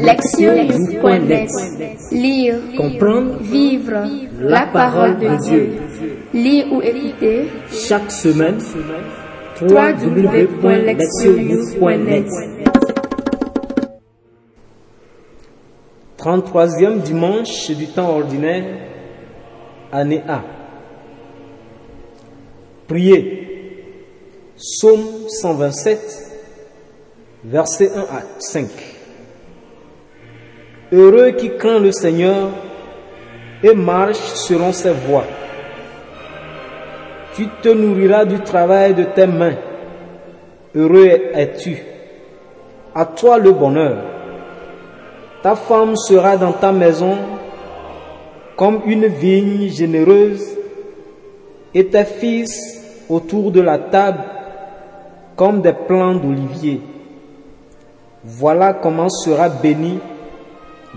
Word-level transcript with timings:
Lectionnews.net 0.00 1.50
Lire, 2.12 2.56
Comprendre, 2.76 3.38
vivre 3.40 4.04
la 4.40 4.66
parole 4.66 5.18
de 5.18 5.36
Dieu. 5.42 5.72
Lire 6.32 6.72
ou 6.72 6.80
écouter 6.82 7.48
chaque 7.70 8.10
semaine, 8.10 8.58
www.lectionnews.net 9.60 12.26
33e 16.18 17.02
dimanche 17.02 17.70
du 17.70 17.86
temps 17.88 18.16
ordinaire, 18.16 18.64
année 19.92 20.22
A. 20.26 20.42
Priez. 22.88 23.42
Psaume 24.56 25.28
127, 25.28 26.00
versets 27.44 27.90
1 27.94 28.00
à 28.00 28.22
5. 28.38 28.93
Heureux 30.92 31.30
qui 31.30 31.56
craint 31.56 31.78
le 31.78 31.92
Seigneur 31.92 32.50
et 33.62 33.74
marche 33.74 34.18
selon 34.34 34.72
ses 34.72 34.92
voies. 34.92 35.24
Tu 37.34 37.48
te 37.62 37.68
nourriras 37.68 38.24
du 38.24 38.40
travail 38.40 38.94
de 38.94 39.04
tes 39.04 39.26
mains. 39.26 39.56
Heureux 40.74 41.08
es-tu. 41.34 41.82
À 42.94 43.06
toi 43.06 43.38
le 43.38 43.52
bonheur. 43.52 43.96
Ta 45.42 45.56
femme 45.56 45.96
sera 45.96 46.36
dans 46.36 46.52
ta 46.52 46.72
maison 46.72 47.16
comme 48.56 48.82
une 48.86 49.06
vigne 49.06 49.68
généreuse 49.68 50.46
et 51.74 51.86
tes 51.86 52.04
fils 52.04 52.82
autour 53.08 53.50
de 53.50 53.60
la 53.60 53.78
table 53.78 54.20
comme 55.36 55.60
des 55.60 55.72
plants 55.72 56.14
d'olivier. 56.14 56.80
Voilà 58.22 58.74
comment 58.74 59.08
sera 59.08 59.48
béni 59.48 59.98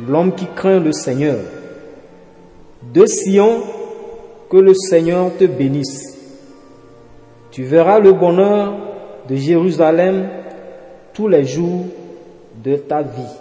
l'homme 0.06 0.34
qui 0.36 0.46
craint 0.56 0.80
le 0.80 0.92
Seigneur. 0.92 1.38
De 2.94 3.06
Sion, 3.06 3.64
que 4.50 4.58
le 4.58 4.74
Seigneur 4.74 5.32
te 5.38 5.46
bénisse. 5.46 6.18
Tu 7.52 7.64
verras 7.64 8.00
le 8.00 8.14
bonheur 8.14 8.76
de 9.28 9.36
Jérusalem 9.36 10.30
tous 11.14 11.28
les 11.28 11.44
jours 11.44 11.86
de 12.64 12.76
ta 12.76 13.02
vie. 13.02 13.36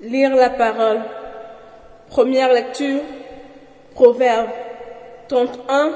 Lire 0.00 0.36
la 0.36 0.50
parole. 0.50 1.00
Première 2.08 2.52
lecture. 2.52 3.00
Proverbe 3.94 4.48
31, 5.28 5.90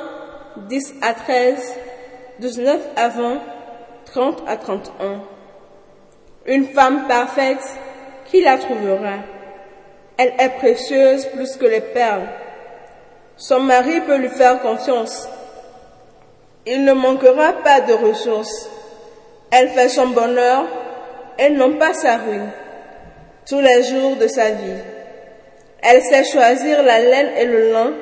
10 0.68 0.94
à 1.02 1.14
13, 1.14 1.78
19 2.40 2.80
à 2.96 3.08
20, 3.08 3.40
30 4.06 4.42
à 4.46 4.56
31. 4.56 5.22
Une 6.46 6.66
femme 6.66 7.06
parfaite, 7.06 7.64
qui 8.26 8.42
la 8.42 8.58
trouvera 8.58 9.18
Elle 10.16 10.34
est 10.38 10.56
précieuse 10.58 11.26
plus 11.26 11.56
que 11.56 11.66
les 11.66 11.80
perles. 11.80 12.28
Son 13.36 13.60
mari 13.60 14.00
peut 14.00 14.16
lui 14.16 14.28
faire 14.28 14.60
confiance. 14.60 15.28
Il 16.66 16.84
ne 16.84 16.92
manquera 16.92 17.52
pas 17.64 17.80
de 17.80 17.92
ressources. 17.92 18.68
Elle 19.50 19.68
fait 19.68 19.88
son 19.88 20.08
bonheur 20.08 20.64
et 21.38 21.50
non 21.50 21.74
pas 21.74 21.94
sa 21.94 22.16
ruine 22.18 22.50
tous 23.46 23.60
les 23.60 23.82
jours 23.82 24.16
de 24.16 24.28
sa 24.28 24.50
vie. 24.50 24.80
Elle 25.82 26.02
sait 26.02 26.24
choisir 26.24 26.82
la 26.82 27.00
laine 27.00 27.30
et 27.36 27.44
le 27.44 27.72
lin 27.72 27.92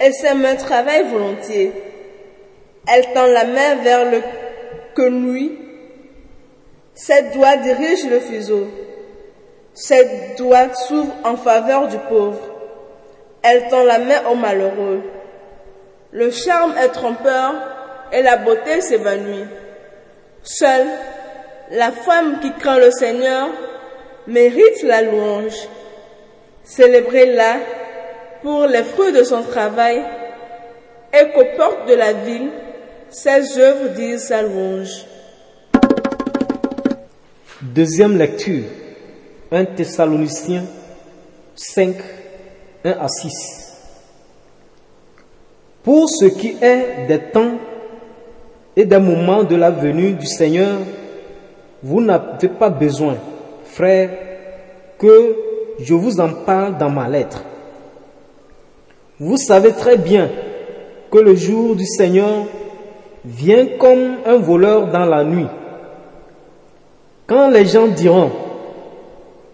et 0.00 0.12
ses 0.12 0.34
mains 0.34 0.56
travaillent 0.56 1.08
volontiers. 1.08 1.72
Elle 2.88 3.12
tend 3.12 3.26
la 3.26 3.44
main 3.44 3.76
vers 3.76 4.10
le 4.10 4.22
quenouille. 4.94 5.58
Ses 6.94 7.22
doigts 7.34 7.56
dirigent 7.56 8.08
le 8.10 8.20
fuseau. 8.20 8.68
Ses 9.74 10.34
doigts 10.36 10.74
s'ouvrent 10.74 11.14
en 11.24 11.36
faveur 11.36 11.88
du 11.88 11.98
pauvre. 11.98 12.40
Elle 13.42 13.68
tend 13.68 13.82
la 13.82 13.98
main 13.98 14.22
au 14.30 14.34
malheureux. 14.34 15.02
Le 16.12 16.30
charme 16.30 16.74
est 16.76 16.90
trompeur 16.90 17.54
et 18.12 18.22
la 18.22 18.36
beauté 18.36 18.82
s'évanouit. 18.82 19.46
Seule 20.42 20.88
la 21.70 21.90
femme 21.90 22.40
qui 22.40 22.52
craint 22.52 22.78
le 22.78 22.90
Seigneur 22.90 23.48
mérite 24.26 24.82
la 24.82 25.02
louange. 25.02 25.68
Célébrez-la 26.64 27.56
pour 28.42 28.66
les 28.66 28.82
fruits 28.82 29.12
de 29.12 29.22
son 29.22 29.42
travail 29.42 30.02
et 31.12 31.30
qu'aux 31.30 31.56
portes 31.56 31.88
de 31.88 31.94
la 31.94 32.12
ville, 32.12 32.50
ses 33.08 33.58
œuvres 33.58 33.88
disent 33.88 34.28
sa 34.28 34.42
louange. 34.42 35.06
Deuxième 37.62 38.18
lecture. 38.18 38.64
1 39.52 39.64
Thessaloniciens 39.66 40.64
5, 41.54 41.94
1 42.84 42.90
à 42.90 43.06
6. 43.06 43.30
Pour 45.84 46.08
ce 46.08 46.24
qui 46.24 46.56
est 46.60 47.06
des 47.06 47.20
temps 47.20 47.52
et 48.74 48.84
des 48.84 48.98
moments 48.98 49.44
de 49.44 49.54
la 49.54 49.70
venue 49.70 50.14
du 50.14 50.26
Seigneur, 50.26 50.80
vous 51.84 52.00
n'avez 52.00 52.48
pas 52.48 52.68
besoin, 52.68 53.16
frères, 53.64 54.10
que 54.98 55.36
je 55.78 55.94
vous 55.94 56.18
en 56.18 56.32
parle 56.44 56.78
dans 56.78 56.90
ma 56.90 57.08
lettre. 57.08 57.44
Vous 59.20 59.36
savez 59.36 59.70
très 59.70 59.98
bien 59.98 60.28
que 61.12 61.18
le 61.18 61.36
jour 61.36 61.76
du 61.76 61.86
Seigneur 61.86 62.44
vient 63.24 63.66
comme 63.78 64.16
un 64.26 64.38
voleur 64.38 64.88
dans 64.90 65.04
la 65.04 65.22
nuit. 65.22 65.46
Quand 67.26 67.50
les 67.50 67.66
gens 67.66 67.86
diront, 67.86 68.30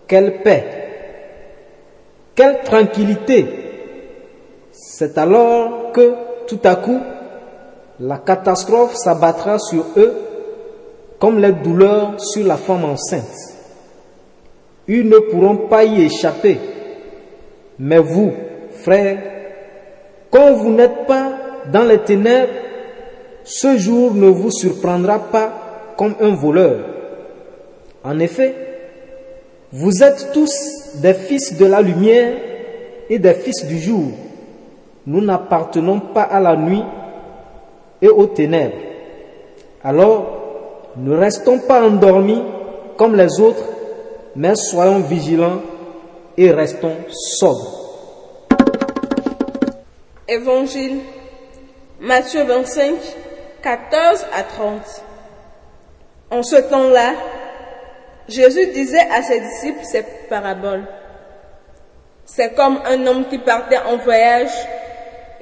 quelle 0.06 0.42
paix, 0.42 0.64
quelle 2.34 2.60
tranquillité, 2.62 3.46
c'est 4.72 5.18
alors 5.18 5.92
que 5.92 6.14
tout 6.46 6.60
à 6.64 6.76
coup, 6.76 7.00
la 8.00 8.18
catastrophe 8.18 8.94
s'abattra 8.94 9.58
sur 9.58 9.84
eux 9.96 10.14
comme 11.18 11.40
les 11.40 11.52
douleurs 11.52 12.14
sur 12.18 12.46
la 12.46 12.56
femme 12.56 12.84
enceinte. 12.84 13.56
Ils 14.86 15.08
ne 15.08 15.18
pourront 15.18 15.68
pas 15.68 15.84
y 15.84 16.04
échapper. 16.04 16.58
Mais 17.78 17.98
vous, 17.98 18.32
frères, 18.72 19.18
quand 20.30 20.54
vous 20.54 20.70
n'êtes 20.70 21.06
pas 21.06 21.32
dans 21.70 21.84
les 21.84 21.98
ténèbres, 21.98 22.52
ce 23.44 23.76
jour 23.76 24.14
ne 24.14 24.28
vous 24.28 24.50
surprendra 24.50 25.18
pas 25.18 25.92
comme 25.96 26.14
un 26.20 26.34
voleur. 26.34 26.97
En 28.04 28.18
effet, 28.18 28.54
vous 29.72 30.02
êtes 30.02 30.30
tous 30.32 30.96
des 30.96 31.14
fils 31.14 31.56
de 31.56 31.66
la 31.66 31.80
lumière 31.80 32.34
et 33.10 33.18
des 33.18 33.34
fils 33.34 33.66
du 33.66 33.78
jour. 33.78 34.04
Nous 35.06 35.20
n'appartenons 35.20 36.00
pas 36.00 36.22
à 36.22 36.40
la 36.40 36.56
nuit 36.56 36.84
et 38.00 38.08
aux 38.08 38.26
ténèbres. 38.26 38.76
Alors, 39.82 40.38
ne 40.96 41.14
restons 41.16 41.58
pas 41.60 41.82
endormis 41.86 42.42
comme 42.96 43.14
les 43.14 43.40
autres, 43.40 43.64
mais 44.34 44.54
soyons 44.54 45.00
vigilants 45.00 45.60
et 46.36 46.50
restons 46.50 46.96
sobres. 47.10 47.74
Évangile 50.28 50.98
Matthieu 52.00 52.44
25, 52.44 52.94
14 53.60 54.26
à 54.32 54.42
30. 54.44 54.80
En 56.30 56.42
ce 56.44 56.56
temps-là, 56.56 57.14
Jésus 58.28 58.66
disait 58.68 59.08
à 59.10 59.22
ses 59.22 59.40
disciples 59.40 59.84
ces 59.84 60.04
paraboles. 60.28 60.84
C'est 62.26 62.54
comme 62.54 62.78
un 62.84 63.06
homme 63.06 63.24
qui 63.26 63.38
partait 63.38 63.78
en 63.78 63.96
voyage. 63.96 64.50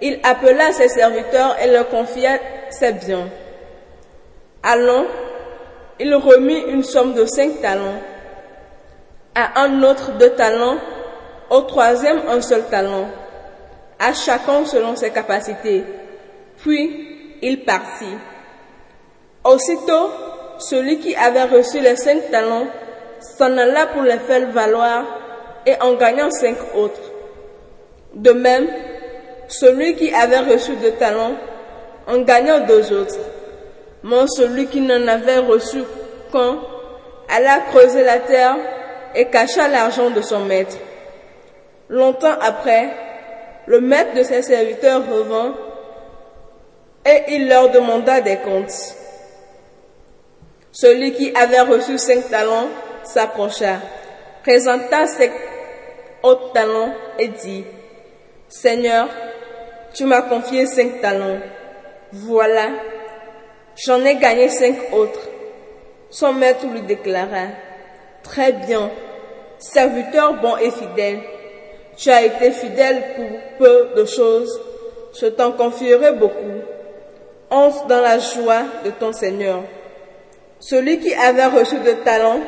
Il 0.00 0.20
appela 0.22 0.72
ses 0.72 0.88
serviteurs 0.88 1.56
et 1.60 1.66
leur 1.66 1.88
confia 1.88 2.38
ses 2.70 2.92
biens. 2.92 3.28
Allons, 4.62 5.06
il 5.98 6.14
remit 6.14 6.60
une 6.68 6.84
somme 6.84 7.14
de 7.14 7.24
cinq 7.24 7.60
talents, 7.60 8.00
à 9.34 9.62
un 9.62 9.82
autre 9.82 10.12
deux 10.12 10.30
talents, 10.30 10.76
au 11.50 11.62
troisième 11.62 12.22
un 12.28 12.40
seul 12.40 12.64
talent, 12.66 13.08
à 13.98 14.12
chacun 14.12 14.64
selon 14.64 14.94
ses 14.94 15.10
capacités. 15.10 15.84
Puis 16.58 17.38
il 17.42 17.64
partit. 17.64 18.16
Aussitôt, 19.44 20.10
celui 20.58 20.98
qui 20.98 21.14
avait 21.14 21.44
reçu 21.44 21.80
les 21.80 21.96
cinq 21.96 22.30
talents 22.30 22.66
s'en 23.38 23.56
alla 23.56 23.86
pour 23.86 24.02
les 24.02 24.18
faire 24.18 24.50
valoir 24.50 25.04
et 25.66 25.74
en 25.80 25.94
gagnant 25.94 26.30
cinq 26.30 26.56
autres. 26.74 27.00
De 28.14 28.30
même, 28.32 28.66
celui 29.48 29.94
qui 29.96 30.12
avait 30.14 30.40
reçu 30.40 30.76
deux 30.76 30.92
talents 30.92 31.34
en 32.06 32.18
gagnant 32.20 32.60
deux 32.60 32.92
autres. 32.92 33.18
Mais 34.02 34.26
celui 34.28 34.66
qui 34.66 34.80
n'en 34.80 35.06
avait 35.08 35.38
reçu 35.38 35.82
qu'un 36.32 36.58
alla 37.28 37.58
creuser 37.70 38.04
la 38.04 38.18
terre 38.18 38.56
et 39.14 39.26
cacha 39.26 39.68
l'argent 39.68 40.10
de 40.10 40.20
son 40.20 40.40
maître. 40.40 40.76
Longtemps 41.88 42.36
après, 42.40 42.90
le 43.66 43.80
maître 43.80 44.14
de 44.14 44.22
ses 44.22 44.42
serviteurs 44.42 45.02
revint 45.10 45.54
et 47.04 47.34
il 47.34 47.48
leur 47.48 47.70
demanda 47.70 48.20
des 48.20 48.36
comptes. 48.36 48.94
Celui 50.72 51.12
qui 51.12 51.34
avait 51.34 51.60
reçu 51.60 51.98
cinq 51.98 52.28
talents 52.28 52.68
s'approcha, 53.06 53.80
présenta 54.42 55.06
ses 55.06 55.30
autres 56.22 56.52
talents 56.52 56.92
et 57.18 57.28
dit, 57.28 57.64
Seigneur, 58.48 59.08
tu 59.94 60.04
m'as 60.04 60.22
confié 60.22 60.66
cinq 60.66 61.00
talents. 61.00 61.38
Voilà, 62.12 62.68
j'en 63.84 64.04
ai 64.04 64.16
gagné 64.16 64.48
cinq 64.48 64.76
autres. 64.92 65.28
Son 66.10 66.32
maître 66.32 66.66
lui 66.66 66.82
déclara, 66.82 67.48
Très 68.22 68.52
bien, 68.52 68.90
serviteur 69.58 70.34
bon 70.34 70.56
et 70.56 70.70
fidèle. 70.70 71.20
Tu 71.96 72.10
as 72.10 72.24
été 72.24 72.50
fidèle 72.50 73.02
pour 73.16 73.26
peu 73.58 73.90
de 73.96 74.04
choses, 74.04 74.60
je 75.20 75.26
t'en 75.26 75.52
confierai 75.52 76.12
beaucoup. 76.12 76.60
Entre 77.50 77.86
dans 77.86 78.00
la 78.00 78.18
joie 78.18 78.64
de 78.84 78.90
ton 78.90 79.12
Seigneur. 79.12 79.62
Celui 80.58 80.98
qui 80.98 81.14
avait 81.14 81.46
reçu 81.46 81.78
de 81.78 81.92
talents 82.04 82.40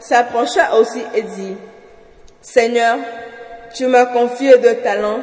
s'approcha 0.00 0.74
aussi 0.76 1.02
et 1.14 1.22
dit, 1.22 1.56
Seigneur, 2.40 2.98
tu 3.74 3.86
m'as 3.86 4.06
confié 4.06 4.58
deux 4.58 4.76
talents. 4.76 5.20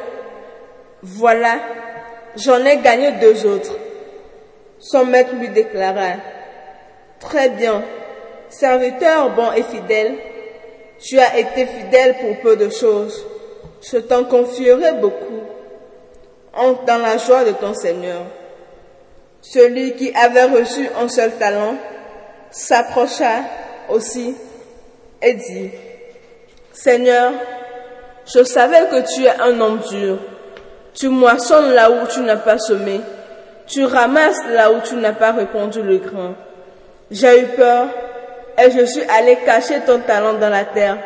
Voilà, 1.02 1.58
j'en 2.36 2.64
ai 2.64 2.78
gagné 2.78 3.12
deux 3.12 3.44
autres. 3.46 3.76
Son 4.78 5.04
maître 5.04 5.34
lui 5.34 5.48
déclara, 5.48 6.14
Très 7.20 7.48
bien, 7.48 7.82
serviteur 8.48 9.30
bon 9.34 9.52
et 9.52 9.64
fidèle, 9.64 10.14
tu 11.00 11.18
as 11.18 11.36
été 11.36 11.66
fidèle 11.66 12.14
pour 12.20 12.38
peu 12.40 12.56
de 12.56 12.70
choses. 12.70 13.26
Je 13.82 13.98
t'en 13.98 14.24
confierai 14.24 14.92
beaucoup. 14.92 15.42
Entre 16.54 16.84
dans 16.84 16.98
la 16.98 17.18
joie 17.18 17.44
de 17.44 17.52
ton 17.52 17.74
Seigneur. 17.74 18.22
Celui 19.40 19.94
qui 19.94 20.12
avait 20.14 20.44
reçu 20.44 20.88
un 21.00 21.08
seul 21.08 21.32
talent 21.38 21.74
s'approcha 22.50 23.42
aussi 23.88 24.34
et 25.22 25.34
dit, 25.34 25.70
Seigneur, 26.72 27.32
je 28.26 28.44
savais 28.44 28.88
que 28.88 29.14
tu 29.14 29.24
es 29.24 29.40
un 29.40 29.60
homme 29.60 29.80
dur. 29.88 30.18
Tu 30.94 31.08
moissonnes 31.08 31.72
là 31.72 31.90
où 31.90 32.06
tu 32.06 32.20
n'as 32.20 32.36
pas 32.36 32.58
semé. 32.58 33.00
Tu 33.66 33.84
ramasses 33.84 34.44
là 34.50 34.70
où 34.70 34.80
tu 34.80 34.94
n'as 34.96 35.12
pas 35.12 35.32
répondu 35.32 35.82
le 35.82 35.98
grain. 35.98 36.34
J'ai 37.10 37.40
eu 37.40 37.46
peur 37.48 37.88
et 38.58 38.70
je 38.70 38.84
suis 38.84 39.02
allé 39.04 39.36
cacher 39.44 39.80
ton 39.80 40.00
talent 40.00 40.34
dans 40.34 40.50
la 40.50 40.64
terre. 40.64 40.98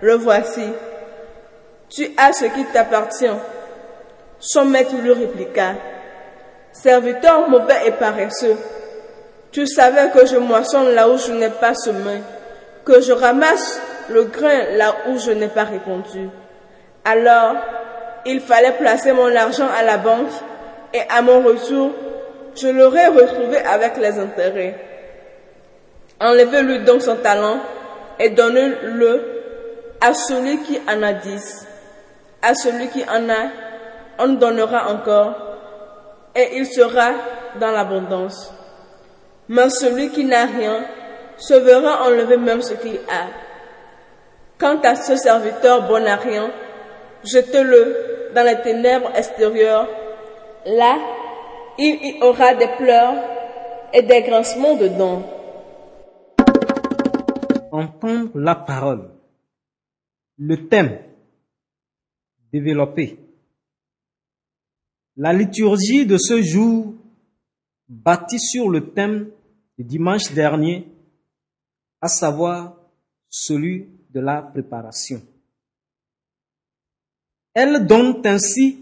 Le 0.00 0.14
voici. 0.14 0.72
Tu 1.88 2.10
as 2.16 2.32
ce 2.32 2.44
qui 2.46 2.64
t'appartient. 2.66 3.26
Son 4.40 4.64
maître 4.66 4.94
lui 5.02 5.12
répliqua, 5.12 5.74
Serviteur 6.72 7.48
mauvais 7.48 7.86
et 7.86 7.90
paresseux, 7.90 8.56
tu 9.50 9.66
savais 9.66 10.10
que 10.10 10.26
je 10.26 10.36
moissonne 10.36 10.94
là 10.94 11.08
où 11.08 11.16
je 11.16 11.32
n'ai 11.32 11.48
pas 11.48 11.74
semé, 11.74 12.20
que 12.88 13.02
je 13.02 13.12
ramasse 13.12 13.80
le 14.08 14.24
grain 14.24 14.76
là 14.76 14.94
où 15.08 15.18
je 15.18 15.30
n'ai 15.30 15.48
pas 15.48 15.64
répondu. 15.64 16.30
Alors, 17.04 17.56
il 18.24 18.40
fallait 18.40 18.72
placer 18.72 19.12
mon 19.12 19.34
argent 19.36 19.68
à 19.78 19.82
la 19.82 19.98
banque 19.98 20.32
et 20.94 21.02
à 21.10 21.20
mon 21.20 21.42
retour, 21.42 21.92
je 22.56 22.68
l'aurais 22.68 23.08
retrouvé 23.08 23.58
avec 23.58 23.98
les 23.98 24.18
intérêts. 24.18 24.74
Enlevez-lui 26.18 26.80
donc 26.80 27.02
son 27.02 27.16
talent 27.16 27.60
et 28.18 28.30
donnez-le 28.30 29.22
à 30.00 30.14
celui 30.14 30.62
qui 30.62 30.80
en 30.88 31.02
a 31.02 31.12
dix. 31.12 31.66
À 32.40 32.54
celui 32.54 32.88
qui 32.88 33.04
en 33.04 33.28
a, 33.28 33.50
on 34.18 34.28
donnera 34.28 34.90
encore 34.90 35.34
et 36.34 36.56
il 36.56 36.66
sera 36.66 37.10
dans 37.60 37.70
l'abondance. 37.70 38.52
Mais 39.48 39.68
celui 39.68 40.10
qui 40.10 40.24
n'a 40.24 40.46
rien 40.46 40.84
se 41.38 41.54
verra 41.54 42.06
enlever 42.06 42.36
même 42.36 42.62
ce 42.62 42.74
qu'il 42.74 42.96
a. 43.08 43.28
Quant 44.58 44.80
à 44.82 44.96
ce 44.96 45.16
serviteur 45.16 45.86
bon 45.88 46.04
à 46.06 46.16
rien, 46.16 46.50
jetez-le 47.24 48.32
dans 48.34 48.44
les 48.44 48.60
ténèbres 48.62 49.10
extérieures. 49.16 49.88
Là, 50.66 50.98
il 51.78 51.94
y 52.04 52.22
aura 52.22 52.54
des 52.54 52.68
pleurs 52.76 53.14
et 53.92 54.02
des 54.02 54.22
grincements 54.22 54.76
de 54.76 54.88
dents. 54.88 55.22
Entendre 57.70 58.30
la 58.34 58.56
parole. 58.56 59.10
Le 60.38 60.68
thème 60.68 60.98
développé. 62.52 63.18
La 65.16 65.32
liturgie 65.32 66.06
de 66.06 66.16
ce 66.16 66.40
jour, 66.42 66.94
bâtie 67.88 68.38
sur 68.38 68.68
le 68.68 68.90
thème 68.90 69.30
du 69.76 69.84
dimanche 69.84 70.32
dernier, 70.32 70.86
à 72.00 72.08
savoir 72.08 72.76
celui 73.28 73.88
de 74.10 74.20
la 74.20 74.42
préparation. 74.42 75.22
Elle 77.54 77.86
donne 77.86 78.22
ainsi 78.24 78.78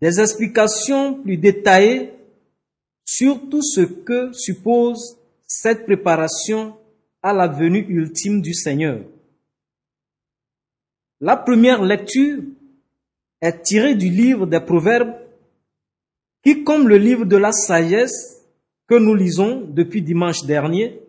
des 0.00 0.20
explications 0.20 1.22
plus 1.22 1.38
détaillées 1.38 2.12
sur 3.04 3.48
tout 3.48 3.62
ce 3.62 3.80
que 3.80 4.32
suppose 4.32 5.16
cette 5.46 5.86
préparation 5.86 6.76
à 7.22 7.32
la 7.32 7.48
venue 7.48 7.86
ultime 7.88 8.42
du 8.42 8.52
Seigneur. 8.52 9.00
La 11.20 11.36
première 11.36 11.82
lecture 11.82 12.42
est 13.40 13.62
tirée 13.62 13.94
du 13.94 14.10
livre 14.10 14.46
des 14.46 14.60
Proverbes 14.60 15.14
qui, 16.44 16.62
comme 16.62 16.88
le 16.88 16.98
livre 16.98 17.24
de 17.24 17.36
la 17.36 17.52
sagesse 17.52 18.44
que 18.86 18.96
nous 18.96 19.14
lisons 19.14 19.62
depuis 19.62 20.02
dimanche 20.02 20.44
dernier, 20.44 21.00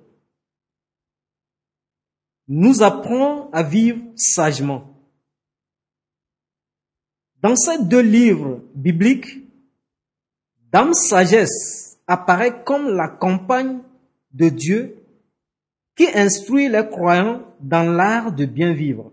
nous 2.47 2.81
apprend 2.81 3.49
à 3.51 3.63
vivre 3.63 3.99
sagement. 4.15 4.93
Dans 7.41 7.55
ces 7.55 7.83
deux 7.83 8.01
livres 8.01 8.61
bibliques, 8.73 9.39
Dame 10.71 10.93
Sagesse 10.93 11.99
apparaît 12.07 12.63
comme 12.63 12.95
la 12.95 13.07
compagne 13.07 13.79
de 14.31 14.49
Dieu 14.49 15.03
qui 15.95 16.07
instruit 16.07 16.69
les 16.69 16.87
croyants 16.87 17.43
dans 17.59 17.89
l'art 17.89 18.31
de 18.31 18.45
bien 18.45 18.73
vivre. 18.73 19.11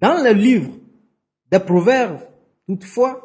Dans 0.00 0.22
le 0.22 0.32
livre 0.32 0.72
des 1.50 1.60
Proverbes, 1.60 2.20
toutefois, 2.66 3.22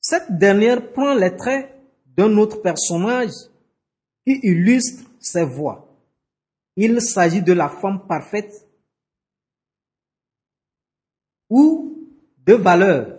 cette 0.00 0.36
dernière 0.38 0.92
prend 0.92 1.14
les 1.14 1.36
traits 1.36 1.72
d'un 2.06 2.36
autre 2.36 2.60
personnage 2.60 3.32
qui 4.26 4.38
illustre 4.42 5.08
ses 5.18 5.44
voix. 5.44 5.91
Il 6.76 7.00
s'agit 7.00 7.42
de 7.42 7.52
la 7.52 7.68
femme 7.68 8.06
parfaite 8.06 8.66
ou 11.50 12.08
de 12.46 12.54
valeur. 12.54 13.18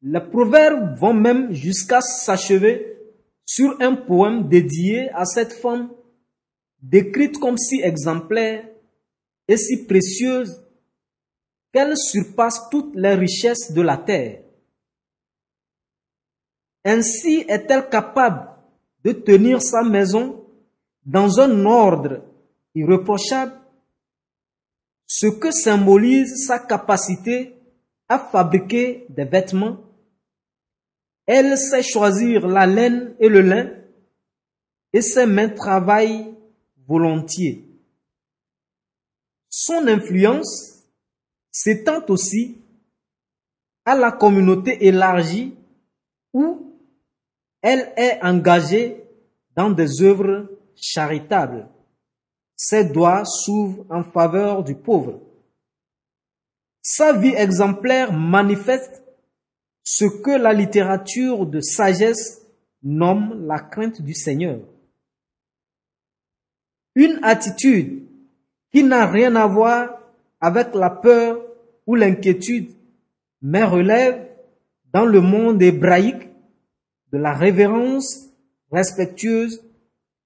Les 0.00 0.20
proverbes 0.20 0.98
vont 0.98 1.14
même 1.14 1.52
jusqu'à 1.52 2.00
s'achever 2.00 2.96
sur 3.44 3.76
un 3.80 3.94
poème 3.94 4.48
dédié 4.48 5.10
à 5.10 5.24
cette 5.24 5.52
femme, 5.52 5.92
décrite 6.80 7.38
comme 7.38 7.58
si 7.58 7.80
exemplaire 7.82 8.66
et 9.46 9.56
si 9.56 9.84
précieuse 9.84 10.64
qu'elle 11.72 11.96
surpasse 11.96 12.68
toutes 12.70 12.94
les 12.94 13.14
richesses 13.14 13.72
de 13.72 13.82
la 13.82 13.98
terre. 13.98 14.42
Ainsi 16.84 17.44
est-elle 17.48 17.88
capable 17.88 18.48
de 19.04 19.12
tenir 19.12 19.62
sa 19.62 19.82
maison 19.82 20.44
dans 21.04 21.40
un 21.40 21.64
ordre 21.64 22.22
irréprochable, 22.74 23.52
ce 25.06 25.26
que 25.26 25.50
symbolise 25.50 26.46
sa 26.46 26.58
capacité 26.58 27.54
à 28.08 28.18
fabriquer 28.18 29.06
des 29.08 29.24
vêtements. 29.24 29.78
Elle 31.26 31.56
sait 31.56 31.82
choisir 31.82 32.46
la 32.46 32.66
laine 32.66 33.14
et 33.20 33.28
le 33.28 33.40
lin 33.40 33.70
et 34.92 35.02
ses 35.02 35.26
mains 35.26 35.48
travaillent 35.48 36.34
volontiers. 36.86 37.64
Son 39.48 39.86
influence 39.86 40.84
s'étend 41.50 42.04
aussi 42.08 42.58
à 43.84 43.94
la 43.94 44.12
communauté 44.12 44.86
élargie 44.86 45.54
où 46.32 46.80
elle 47.60 47.92
est 47.96 48.18
engagée 48.22 49.04
dans 49.54 49.70
des 49.70 50.02
œuvres 50.02 50.48
charitables. 50.74 51.68
Ses 52.64 52.84
doigts 52.84 53.24
s'ouvrent 53.24 53.84
en 53.90 54.04
faveur 54.04 54.62
du 54.62 54.76
pauvre. 54.76 55.20
Sa 56.80 57.12
vie 57.12 57.34
exemplaire 57.34 58.12
manifeste 58.12 59.02
ce 59.82 60.04
que 60.04 60.30
la 60.30 60.52
littérature 60.52 61.44
de 61.44 61.60
sagesse 61.60 62.40
nomme 62.84 63.48
la 63.48 63.58
crainte 63.58 64.00
du 64.00 64.14
Seigneur. 64.14 64.60
Une 66.94 67.18
attitude 67.24 68.06
qui 68.70 68.84
n'a 68.84 69.06
rien 69.06 69.34
à 69.34 69.48
voir 69.48 69.98
avec 70.40 70.72
la 70.76 70.90
peur 70.90 71.44
ou 71.88 71.96
l'inquiétude, 71.96 72.70
mais 73.40 73.64
relève 73.64 74.24
dans 74.92 75.04
le 75.04 75.20
monde 75.20 75.60
hébraïque 75.60 76.28
de 77.10 77.18
la 77.18 77.34
révérence 77.34 78.30
respectueuse 78.70 79.60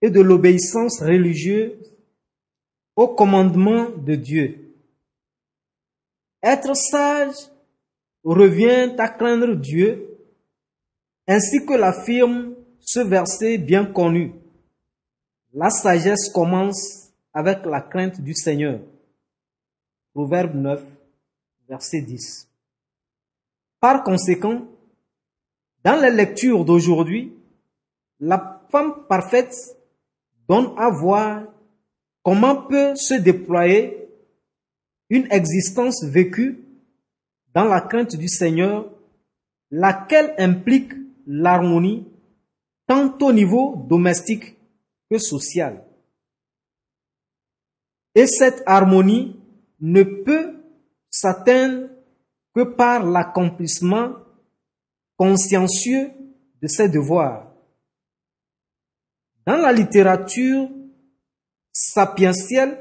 et 0.02 0.10
de 0.10 0.20
l'obéissance 0.20 1.00
religieuse 1.00 1.95
au 2.96 3.08
commandement 3.08 3.90
de 3.90 4.14
Dieu. 4.14 4.74
Être 6.42 6.74
sage 6.74 7.36
revient 8.24 8.94
à 8.98 9.08
craindre 9.08 9.54
Dieu, 9.54 10.18
ainsi 11.28 11.64
que 11.64 11.74
l'affirme 11.74 12.54
ce 12.80 13.00
verset 13.00 13.58
bien 13.58 13.84
connu. 13.84 14.32
La 15.52 15.70
sagesse 15.70 16.30
commence 16.30 17.12
avec 17.32 17.64
la 17.66 17.80
crainte 17.80 18.20
du 18.20 18.34
Seigneur. 18.34 18.80
Proverbe 20.12 20.54
9, 20.54 20.82
verset 21.68 22.00
10. 22.00 22.48
Par 23.80 24.02
conséquent, 24.02 24.66
dans 25.84 26.00
les 26.00 26.10
lectures 26.10 26.64
d'aujourd'hui, 26.64 27.32
la 28.18 28.62
femme 28.70 29.06
parfaite 29.06 29.54
donne 30.48 30.72
à 30.78 30.88
voir 30.90 31.42
comment 32.26 32.56
peut 32.56 32.96
se 32.96 33.14
déployer 33.14 34.08
une 35.10 35.28
existence 35.30 36.02
vécue 36.02 36.58
dans 37.54 37.66
la 37.66 37.80
crainte 37.80 38.16
du 38.16 38.26
Seigneur, 38.26 38.90
laquelle 39.70 40.34
implique 40.36 40.92
l'harmonie 41.24 42.04
tant 42.88 43.16
au 43.20 43.32
niveau 43.32 43.76
domestique 43.88 44.56
que 45.08 45.18
social? 45.18 45.84
Et 48.16 48.26
cette 48.26 48.60
harmonie 48.66 49.38
ne 49.78 50.02
peut 50.02 50.56
s'atteindre 51.08 51.90
que 52.56 52.64
par 52.64 53.04
l'accomplissement 53.04 54.14
consciencieux 55.16 56.10
de 56.60 56.66
ses 56.66 56.88
devoirs. 56.88 57.52
Dans 59.46 59.58
la 59.58 59.72
littérature 59.72 60.68
sapientielle, 61.76 62.78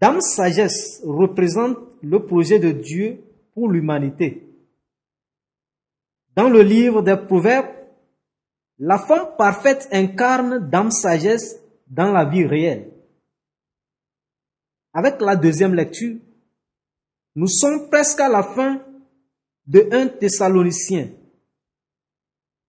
Dame 0.00 0.20
Sagesse 0.20 1.00
représente 1.02 1.78
le 2.02 2.24
projet 2.26 2.58
de 2.58 2.72
Dieu 2.72 3.24
pour 3.54 3.70
l'humanité. 3.70 4.46
Dans 6.36 6.50
le 6.50 6.60
livre 6.60 7.02
des 7.02 7.16
Proverbes, 7.16 7.74
la 8.78 8.98
femme 8.98 9.30
parfaite 9.38 9.88
incarne 9.90 10.68
Dame 10.68 10.90
Sagesse 10.90 11.58
dans 11.88 12.12
la 12.12 12.26
vie 12.26 12.44
réelle. 12.44 12.92
Avec 14.92 15.20
la 15.20 15.34
deuxième 15.34 15.74
lecture, 15.74 16.18
nous 17.34 17.48
sommes 17.48 17.88
presque 17.88 18.20
à 18.20 18.28
la 18.28 18.42
fin 18.42 18.82
de 19.66 19.88
1 19.90 20.08
Thessalonicien. 20.08 21.08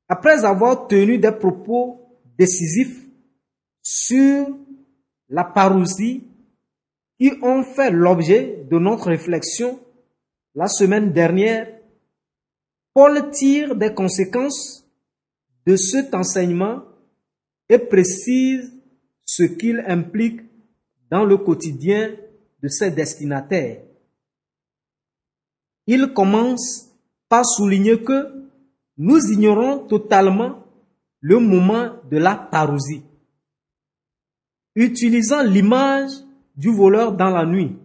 Après 0.08 0.46
avoir 0.46 0.88
tenu 0.88 1.18
des 1.18 1.34
propos 1.34 2.18
décisifs 2.38 3.06
sur 3.82 4.48
la 5.30 5.44
parousie 5.44 6.24
qui 7.20 7.32
ont 7.42 7.64
fait 7.64 7.92
l'objet 7.92 8.66
de 8.70 8.80
notre 8.80 9.08
réflexion 9.08 9.80
la 10.56 10.68
semaine 10.68 11.14
dernière, 11.14 11.68
Paul 12.94 13.30
tire 13.32 13.76
des 13.76 13.94
conséquences 13.94 14.86
de 15.66 15.76
cet 15.76 16.16
enseignement 16.16 16.84
et 17.70 17.78
précise 17.78 18.74
ce 19.26 19.44
qu'il 19.44 19.84
implique 19.88 20.42
dans 21.12 21.24
le 21.24 21.38
quotidien 21.38 22.16
de 22.62 22.68
ses 22.68 22.92
destinataires. 22.92 23.84
Il 25.86 26.14
commence 26.14 26.90
par 27.30 27.46
souligner 27.46 28.04
que 28.04 28.50
nous 28.98 29.32
ignorons 29.32 29.88
totalement 29.88 30.64
le 31.22 31.40
moment 31.40 31.94
de 32.10 32.18
la 32.18 32.36
parousie. 32.36 33.04
Utilisant 34.80 35.44
l'image 35.44 36.12
du 36.56 36.74
voleur 36.74 37.12
dans 37.12 37.30
la 37.30 37.46
nuit, 37.46 37.76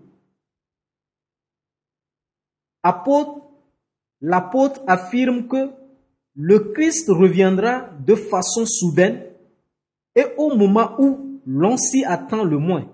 l'apôtre 4.21 4.81
affirme 4.87 5.49
que 5.49 5.73
le 6.37 6.61
Christ 6.73 7.09
reviendra 7.09 7.91
de 7.99 8.15
façon 8.15 8.65
soudaine 8.65 9.25
et 10.15 10.25
au 10.37 10.55
moment 10.55 10.95
où 11.01 11.41
l'on 11.45 11.77
s'y 11.77 12.05
attend 12.05 12.45
le 12.45 12.59
moins. 12.59 12.89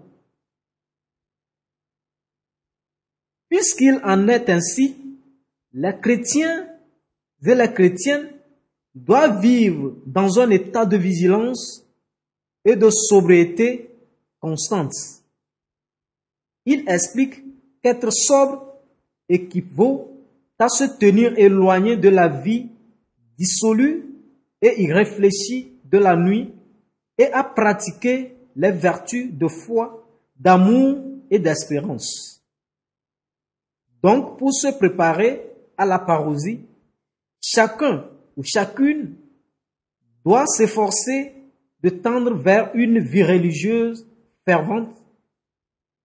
Puisqu'il 3.51 4.01
en 4.03 4.29
est 4.29 4.49
ainsi, 4.49 4.97
les 5.75 6.01
chrétiens 6.01 6.67
et 7.45 7.55
les 7.55 7.71
chrétiennes 7.75 8.31
doivent 8.95 9.43
vivre 9.43 9.95
dans 10.07 10.41
un 10.41 10.49
état 10.49 10.87
de 10.87 10.97
vigilance 10.97 11.87
et 12.65 12.77
de 12.77 12.89
sobriété 12.89 13.90
constante. 14.41 14.93
Il 16.65 16.89
explique 16.89 17.45
qu'être 17.83 18.11
sobre 18.11 18.75
équivaut 19.29 20.11
à 20.59 20.69
se 20.69 20.85
tenir 20.99 21.39
éloigné 21.39 21.97
de 21.97 22.09
la 22.09 22.29
vie 22.29 22.69
dissolue 23.39 24.05
et 24.61 24.83
irréfléchie 24.83 25.73
de 25.85 25.99
la 25.99 26.17
nuit 26.17 26.53
et 27.17 27.33
à 27.33 27.43
pratiquer 27.45 28.37
les 28.57 28.71
vertus 28.71 29.33
de 29.33 29.49
foi, 29.49 30.07
d'amour 30.37 30.99
et 31.31 31.39
d'espérance. 31.39 32.43
Donc, 34.03 34.39
pour 34.39 34.53
se 34.53 34.69
préparer 34.69 35.43
à 35.77 35.87
la 35.87 35.99
parousie, 35.99 36.61
chacun 37.41 38.07
ou 38.37 38.43
chacune 38.43 39.17
doit 40.25 40.47
s'efforcer 40.47 41.33
de 41.83 41.89
tendre 41.89 42.35
vers 42.35 42.71
une 42.75 42.99
vie 42.99 43.23
religieuse 43.23 44.07
fervente, 44.45 44.97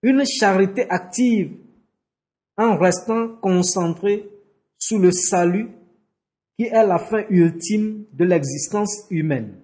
une 0.01 0.23
charité 0.25 0.89
active 0.89 1.57
en 2.57 2.77
restant 2.77 3.35
concentré 3.37 4.29
sur 4.77 4.99
le 4.99 5.11
salut 5.11 5.69
qui 6.57 6.65
est 6.65 6.85
la 6.85 6.99
fin 6.99 7.23
ultime 7.29 8.05
de 8.13 8.25
l'existence 8.25 9.05
humaine. 9.09 9.59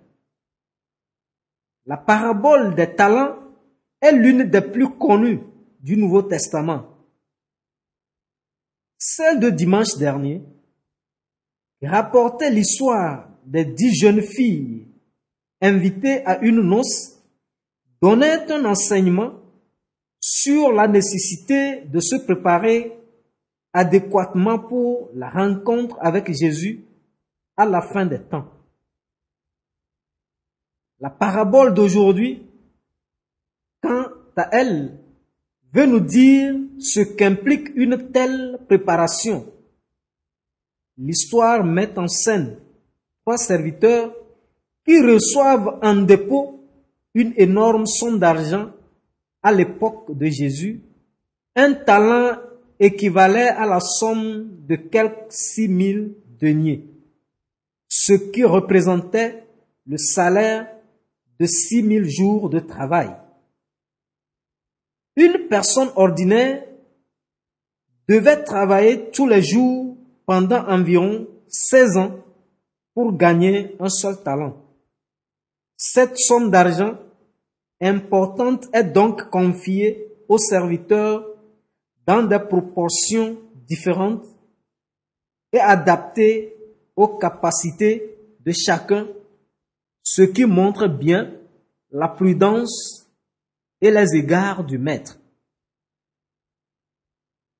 La 1.85 1.97
parabole 1.97 2.75
des 2.75 2.95
talents 2.95 3.37
est 4.01 4.11
l'une 4.11 4.43
des 4.43 4.61
plus 4.61 4.89
connues 4.89 5.41
du 5.79 5.97
Nouveau 5.97 6.21
Testament. 6.21 6.85
Celle 8.97 9.39
de 9.39 9.49
dimanche 9.49 9.97
dernier 9.97 10.43
rapportait 11.81 12.51
l'histoire 12.51 13.29
des 13.45 13.65
dix 13.65 13.95
jeunes 13.95 14.21
filles 14.21 14.87
invitées 15.61 16.25
à 16.25 16.39
une 16.39 16.61
noce 16.61 17.20
donnait 18.01 18.51
un 18.51 18.65
enseignement 18.65 19.33
sur 20.19 20.71
la 20.71 20.87
nécessité 20.87 21.81
de 21.85 21.99
se 21.99 22.15
préparer 22.15 22.97
adéquatement 23.73 24.59
pour 24.59 25.09
la 25.13 25.29
rencontre 25.29 25.97
avec 26.01 26.31
Jésus 26.33 26.85
à 27.57 27.65
la 27.65 27.81
fin 27.81 28.05
des 28.05 28.19
temps. 28.19 28.47
La 30.99 31.09
parabole 31.09 31.73
d'aujourd'hui, 31.73 32.45
quant 33.81 34.05
à 34.35 34.49
elle, 34.51 34.99
veut 35.73 35.85
nous 35.85 35.99
dire 35.99 36.55
ce 36.79 36.99
qu'implique 36.99 37.69
une 37.75 38.11
telle 38.11 38.59
préparation. 38.67 39.51
L'histoire 40.97 41.63
met 41.63 41.97
en 41.97 42.07
scène 42.07 42.57
trois 43.21 43.37
serviteurs 43.37 44.13
qui 44.85 44.99
reçoivent 45.01 45.79
en 45.81 45.95
dépôt 45.95 46.60
une 47.13 47.33
énorme 47.37 47.85
somme 47.85 48.19
d'argent 48.19 48.71
à 49.43 49.51
l'époque 49.51 50.15
de 50.17 50.27
Jésus. 50.27 50.81
Un 51.55 51.73
talent 51.73 52.37
équivalait 52.79 53.49
à 53.49 53.65
la 53.65 53.79
somme 53.79 54.49
de 54.67 54.75
quelques 54.75 55.31
six 55.31 55.67
mille 55.67 56.15
deniers, 56.39 56.85
ce 57.87 58.13
qui 58.13 58.43
représentait 58.43 59.43
le 59.85 59.97
salaire 59.97 60.67
de 61.39 61.45
six 61.45 61.83
mille 61.83 62.09
jours 62.09 62.49
de 62.49 62.59
travail. 62.59 63.09
Une 65.15 65.47
personne 65.49 65.89
ordinaire 65.95 66.63
devait 68.07 68.43
travailler 68.43 69.09
tous 69.11 69.27
les 69.27 69.41
jours 69.41 69.97
pendant 70.25 70.67
environ 70.67 71.27
16 71.47 71.97
ans 71.97 72.15
pour 72.93 73.15
gagner 73.17 73.75
un 73.79 73.89
seul 73.89 74.21
talent. 74.23 74.70
Cette 75.83 76.15
somme 76.19 76.51
d'argent 76.51 76.99
importante 77.81 78.67
est 78.71 78.83
donc 78.83 79.31
confiée 79.31 80.13
aux 80.29 80.37
serviteurs 80.37 81.25
dans 82.05 82.21
des 82.21 82.37
proportions 82.37 83.41
différentes 83.67 84.27
et 85.51 85.59
adaptées 85.59 86.55
aux 86.95 87.17
capacités 87.17 88.15
de 88.41 88.51
chacun, 88.51 89.07
ce 90.03 90.21
qui 90.21 90.45
montre 90.45 90.85
bien 90.85 91.33
la 91.89 92.09
prudence 92.09 93.07
et 93.81 93.89
les 93.89 94.15
égards 94.15 94.63
du 94.63 94.77
maître. 94.77 95.19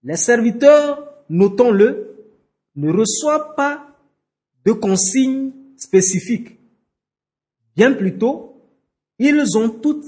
Les 0.04 0.18
serviteurs, 0.18 1.12
notons-le, 1.28 2.36
ne 2.76 2.92
reçoivent 2.92 3.56
pas 3.56 3.88
de 4.64 4.74
consignes 4.74 5.54
spécifiques. 5.76 6.61
Bien 7.76 7.94
plutôt, 7.94 8.62
ils 9.18 9.58
ont 9.58 9.70
toute 9.70 10.06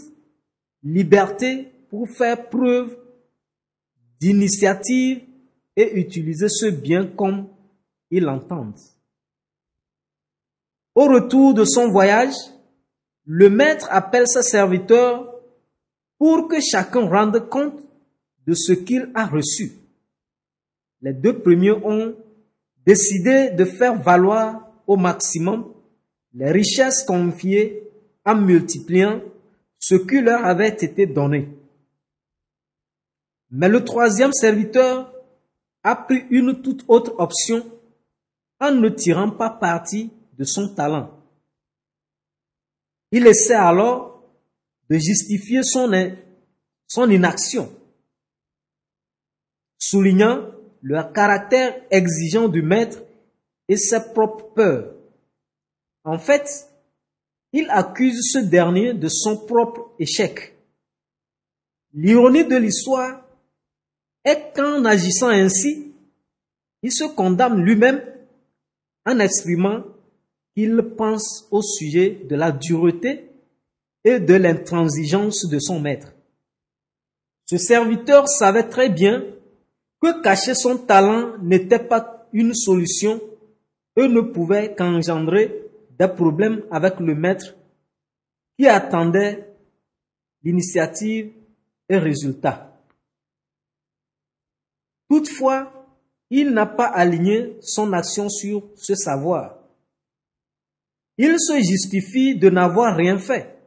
liberté 0.83 1.71
pour 1.89 2.09
faire 2.09 2.49
preuve 2.49 2.97
d'initiative 4.19 5.21
et 5.75 5.99
utiliser 5.99 6.47
ce 6.49 6.67
bien 6.67 7.07
comme 7.07 7.47
ils 8.09 8.23
l'entendent. 8.23 8.79
Au 10.95 11.05
retour 11.05 11.53
de 11.53 11.65
son 11.65 11.89
voyage, 11.89 12.35
le 13.25 13.49
maître 13.49 13.87
appelle 13.89 14.27
ses 14.27 14.43
serviteurs 14.43 15.33
pour 16.17 16.47
que 16.47 16.59
chacun 16.61 17.07
rende 17.07 17.49
compte 17.49 17.81
de 18.45 18.53
ce 18.53 18.73
qu'il 18.73 19.09
a 19.15 19.25
reçu. 19.25 19.71
Les 21.01 21.13
deux 21.13 21.39
premiers 21.39 21.71
ont 21.71 22.15
décidé 22.85 23.49
de 23.51 23.65
faire 23.65 24.01
valoir 24.01 24.71
au 24.85 24.97
maximum 24.97 25.72
les 26.33 26.51
richesses 26.51 27.03
confiées 27.03 27.83
en 28.25 28.35
multipliant 28.35 29.21
ce 29.79 29.95
qui 29.95 30.21
leur 30.21 30.45
avait 30.45 30.69
été 30.69 31.05
donné. 31.05 31.49
Mais 33.51 33.69
le 33.69 33.83
troisième 33.83 34.33
serviteur 34.33 35.13
a 35.83 35.95
pris 35.95 36.25
une 36.29 36.61
toute 36.61 36.85
autre 36.87 37.13
option 37.17 37.63
en 38.59 38.71
ne 38.71 38.89
tirant 38.89 39.29
pas 39.29 39.49
parti 39.49 40.11
de 40.37 40.43
son 40.43 40.73
talent. 40.73 41.11
Il 43.11 43.27
essaie 43.27 43.53
alors 43.53 44.23
de 44.89 44.95
justifier 44.97 45.61
son, 45.63 47.09
inaction, 47.09 47.71
soulignant 49.77 50.49
le 50.81 51.13
caractère 51.13 51.75
exigeant 51.91 52.47
du 52.47 52.61
maître 52.61 53.03
et 53.67 53.77
ses 53.77 54.13
propres 54.13 54.53
peurs. 54.53 54.95
En 56.03 56.17
fait, 56.17 56.67
il 57.53 57.69
accuse 57.69 58.31
ce 58.33 58.39
dernier 58.39 58.93
de 58.93 59.07
son 59.07 59.37
propre 59.37 59.91
échec. 59.99 60.57
L'ironie 61.93 62.45
de 62.45 62.55
l'histoire 62.55 63.25
est 64.25 64.53
qu'en 64.55 64.83
agissant 64.85 65.29
ainsi, 65.29 65.93
il 66.81 66.91
se 66.91 67.03
condamne 67.03 67.61
lui-même 67.61 68.03
en 69.05 69.19
exprimant 69.19 69.83
qu'il 70.55 70.81
pense 70.97 71.47
au 71.51 71.61
sujet 71.61 72.21
de 72.29 72.35
la 72.35 72.51
dureté 72.51 73.29
et 74.03 74.19
de 74.19 74.33
l'intransigeance 74.33 75.47
de 75.49 75.59
son 75.59 75.79
maître. 75.79 76.13
Ce 77.45 77.57
serviteur 77.57 78.27
savait 78.27 78.67
très 78.67 78.89
bien 78.89 79.23
que 80.01 80.21
cacher 80.21 80.55
son 80.55 80.77
talent 80.77 81.37
n'était 81.41 81.79
pas 81.79 82.27
une 82.33 82.53
solution 82.53 83.21
et 83.95 84.07
ne 84.07 84.21
pouvait 84.21 84.75
qu'engendrer 84.75 85.62
des 85.99 86.07
problèmes 86.07 86.63
avec 86.71 86.99
le 86.99 87.15
maître 87.15 87.55
qui 88.57 88.67
attendait 88.67 89.53
l'initiative 90.43 91.33
et 91.89 91.97
résultat. 91.97 92.69
Toutefois, 95.09 95.71
il 96.29 96.51
n'a 96.51 96.65
pas 96.65 96.87
aligné 96.87 97.57
son 97.61 97.93
action 97.93 98.29
sur 98.29 98.69
ce 98.75 98.95
savoir. 98.95 99.59
Il 101.17 101.35
se 101.39 101.57
justifie 101.57 102.35
de 102.35 102.49
n'avoir 102.49 102.95
rien 102.95 103.19
fait, 103.19 103.59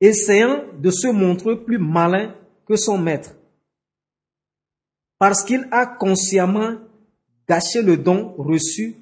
essayant 0.00 0.64
de 0.76 0.90
se 0.90 1.06
montrer 1.06 1.56
plus 1.56 1.78
malin 1.78 2.34
que 2.66 2.76
son 2.76 2.98
maître, 2.98 3.36
parce 5.18 5.44
qu'il 5.44 5.68
a 5.70 5.86
consciemment 5.86 6.78
gâché 7.48 7.82
le 7.82 7.96
don 7.96 8.34
reçu 8.36 8.96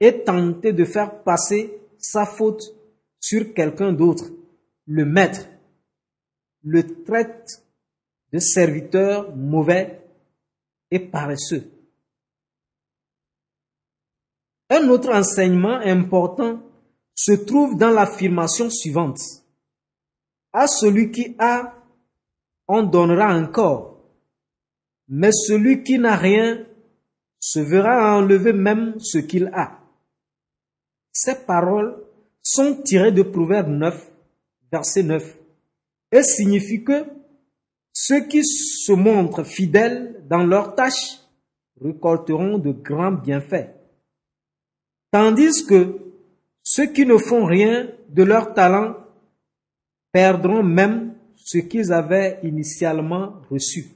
et 0.00 0.22
tenté 0.24 0.72
de 0.72 0.84
faire 0.84 1.22
passer 1.22 1.80
sa 1.98 2.24
faute 2.24 2.62
sur 3.20 3.52
quelqu'un 3.52 3.92
d'autre, 3.92 4.26
le 4.86 5.04
maître, 5.04 5.48
le 6.62 7.02
traite 7.04 7.64
de 8.32 8.38
serviteur 8.38 9.34
mauvais 9.34 10.00
et 10.90 11.00
paresseux. 11.00 11.70
Un 14.70 14.88
autre 14.88 15.10
enseignement 15.12 15.78
important 15.78 16.60
se 17.14 17.32
trouve 17.32 17.76
dans 17.76 17.90
l'affirmation 17.90 18.70
suivante. 18.70 19.20
À 20.52 20.66
celui 20.66 21.10
qui 21.10 21.34
a, 21.38 21.74
on 22.68 22.82
donnera 22.82 23.34
encore, 23.34 24.04
mais 25.08 25.32
celui 25.32 25.82
qui 25.82 25.98
n'a 25.98 26.16
rien 26.16 26.66
se 27.40 27.60
verra 27.60 28.16
enlever 28.16 28.52
même 28.52 28.98
ce 29.00 29.18
qu'il 29.18 29.46
a. 29.54 29.77
Ces 31.20 31.34
paroles 31.34 31.96
sont 32.40 32.80
tirées 32.80 33.10
de 33.10 33.22
Proverbe 33.22 33.70
9, 33.70 34.12
verset 34.70 35.02
9, 35.02 35.36
et 36.12 36.22
signifient 36.22 36.84
que 36.84 37.06
ceux 37.92 38.28
qui 38.28 38.44
se 38.44 38.92
montrent 38.92 39.42
fidèles 39.42 40.24
dans 40.30 40.44
leurs 40.44 40.76
tâches 40.76 41.18
récolteront 41.80 42.58
de 42.58 42.70
grands 42.70 43.10
bienfaits. 43.10 43.68
Tandis 45.10 45.66
que 45.66 45.98
ceux 46.62 46.86
qui 46.86 47.04
ne 47.04 47.18
font 47.18 47.46
rien 47.46 47.90
de 48.10 48.22
leur 48.22 48.54
talent 48.54 48.94
perdront 50.12 50.62
même 50.62 51.16
ce 51.34 51.58
qu'ils 51.58 51.92
avaient 51.92 52.38
initialement 52.44 53.42
reçu. 53.50 53.86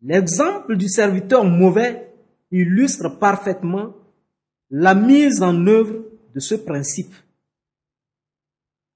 L'exemple 0.00 0.78
du 0.78 0.88
serviteur 0.88 1.44
mauvais 1.44 2.14
illustre 2.50 3.18
parfaitement 3.18 3.99
la 4.70 4.94
mise 4.94 5.42
en 5.42 5.66
œuvre 5.66 6.04
de 6.34 6.40
ce 6.40 6.54
principe. 6.54 7.14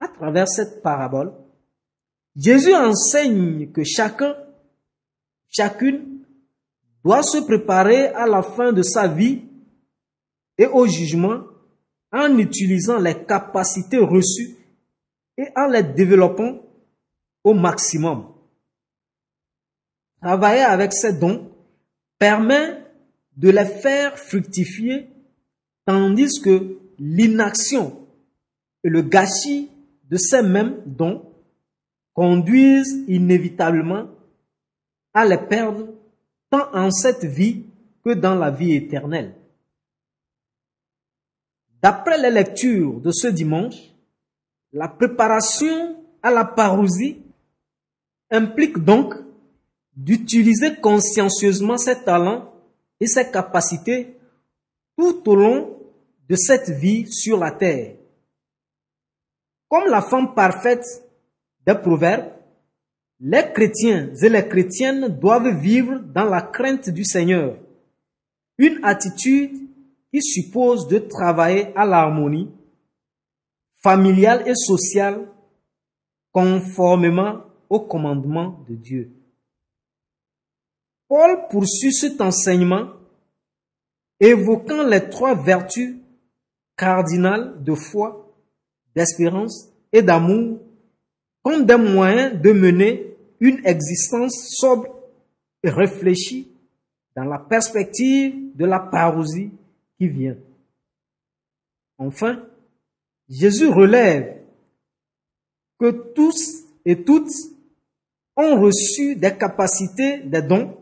À 0.00 0.08
travers 0.08 0.48
cette 0.48 0.82
parabole, 0.82 1.32
Jésus 2.37 2.74
enseigne 2.74 3.70
que 3.72 3.82
chacun, 3.84 4.37
chacune, 5.48 6.24
doit 7.04 7.22
se 7.22 7.38
préparer 7.38 8.06
à 8.08 8.26
la 8.26 8.42
fin 8.42 8.72
de 8.72 8.82
sa 8.82 9.08
vie 9.08 9.42
et 10.58 10.66
au 10.66 10.87
jugement 10.87 11.42
en 12.12 12.38
utilisant 12.38 12.98
les 12.98 13.24
capacités 13.24 13.98
reçues 13.98 14.56
et 15.37 15.48
en 15.56 15.66
les 15.66 15.82
développant 15.82 16.60
au 17.42 17.54
maximum. 17.54 18.32
Travailler 20.22 20.62
avec 20.62 20.92
ces 20.92 21.12
dons 21.12 21.50
permet 22.18 22.82
de 23.37 23.50
les 23.50 23.66
faire 23.66 24.18
fructifier 24.18 25.08
tandis 25.85 26.40
que 26.40 26.79
l'inaction 26.99 28.07
et 28.83 28.88
le 28.88 29.03
gâchis 29.03 29.70
de 30.05 30.16
ces 30.16 30.42
mêmes 30.42 30.81
dons 30.87 31.33
conduisent 32.12 33.05
inévitablement 33.09 34.09
à 35.12 35.25
les 35.25 35.38
perdre 35.38 35.88
tant 36.51 36.73
en 36.75 36.90
cette 36.90 37.25
vie 37.25 37.64
que 38.05 38.11
dans 38.11 38.35
la 38.35 38.51
vie 38.51 38.75
éternelle. 38.75 39.35
D'après 41.83 42.18
les 42.18 42.31
lectures 42.31 43.01
de 43.01 43.11
ce 43.11 43.27
dimanche, 43.27 43.77
la 44.73 44.88
préparation 44.88 46.03
à 46.23 46.31
la 46.31 46.44
parousie 46.44 47.23
implique 48.31 48.79
donc 48.79 49.14
d'utiliser 49.97 50.77
consciencieusement 50.77 51.79
ses 51.79 52.03
talents 52.03 52.53
et 53.01 53.07
ses 53.07 53.31
capacités 53.31 54.16
tout 54.97 55.29
au 55.29 55.37
long 55.37 55.73
de 56.35 56.37
cette 56.37 56.70
vie 56.70 57.07
sur 57.12 57.38
la 57.38 57.53
terre. 57.53 57.94
Comme 59.68 59.88
la 59.88 60.03
femme 60.03 60.35
parfaite 60.35 60.85
des 61.64 61.77
proverbes, 61.77 62.33
les 63.20 63.53
chrétiens 63.53 64.12
et 64.20 64.29
les 64.29 64.49
chrétiennes 64.49 65.07
doivent 65.07 65.57
vivre 65.61 66.01
dans 66.01 66.25
la 66.25 66.42
crainte 66.42 66.90
du 66.90 67.05
Seigneur, 67.05 67.57
une 68.59 68.81
attitude 68.83 69.53
qui 70.12 70.20
suppose 70.23 70.88
de 70.88 70.99
travailler 70.99 71.68
à 71.77 71.87
l'harmonie 71.87 72.51
familiale 73.81 74.42
et 74.49 74.57
sociale 74.57 75.29
conformément 76.33 77.42
au 77.68 77.79
commandement 77.79 78.64
de 78.68 78.75
Dieu. 78.75 79.12
Paul 81.07 81.47
poursuit 81.49 81.92
cet 81.92 82.20
enseignement 82.20 82.88
évoquant 84.18 84.83
les 84.83 85.09
trois 85.09 85.37
vertus 85.37 86.01
cardinales 86.76 87.62
de 87.62 87.74
foi, 87.74 88.32
d'espérance 88.94 89.68
et 89.92 90.02
d'amour 90.02 90.60
comme 91.42 91.66
des 91.66 91.76
moyens 91.76 92.40
de 92.40 92.52
mener 92.52 93.16
une 93.38 93.64
existence 93.66 94.48
sobre 94.56 94.88
et 95.62 95.70
réfléchie 95.70 96.50
dans 97.14 97.24
la 97.24 97.38
perspective 97.38 98.56
de 98.56 98.64
la 98.64 98.80
parousie 98.80 99.50
qui 99.98 100.08
vient. 100.08 100.37
Enfin, 101.98 102.42
Jésus 103.28 103.68
relève 103.68 104.42
que 105.78 105.90
tous 106.14 106.64
et 106.84 107.04
toutes 107.04 107.30
ont 108.37 108.60
reçu 108.60 109.16
des 109.16 109.37
capacités, 109.37 110.18
des 110.20 110.42
dons, 110.42 110.76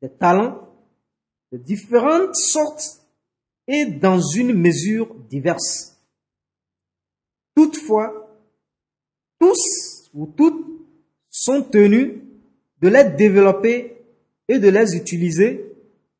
des 0.00 0.10
talents 0.10 0.68
de 1.52 1.58
différentes 1.58 2.34
sortes 2.34 3.01
et 3.66 3.86
dans 3.86 4.20
une 4.20 4.52
mesure 4.52 5.14
diverse. 5.28 5.96
Toutefois, 7.54 8.38
tous 9.38 10.10
ou 10.14 10.26
toutes 10.26 10.66
sont 11.30 11.62
tenus 11.62 12.20
de 12.80 12.88
les 12.88 13.04
développer 13.04 13.96
et 14.48 14.58
de 14.58 14.68
les 14.68 14.96
utiliser 14.96 15.72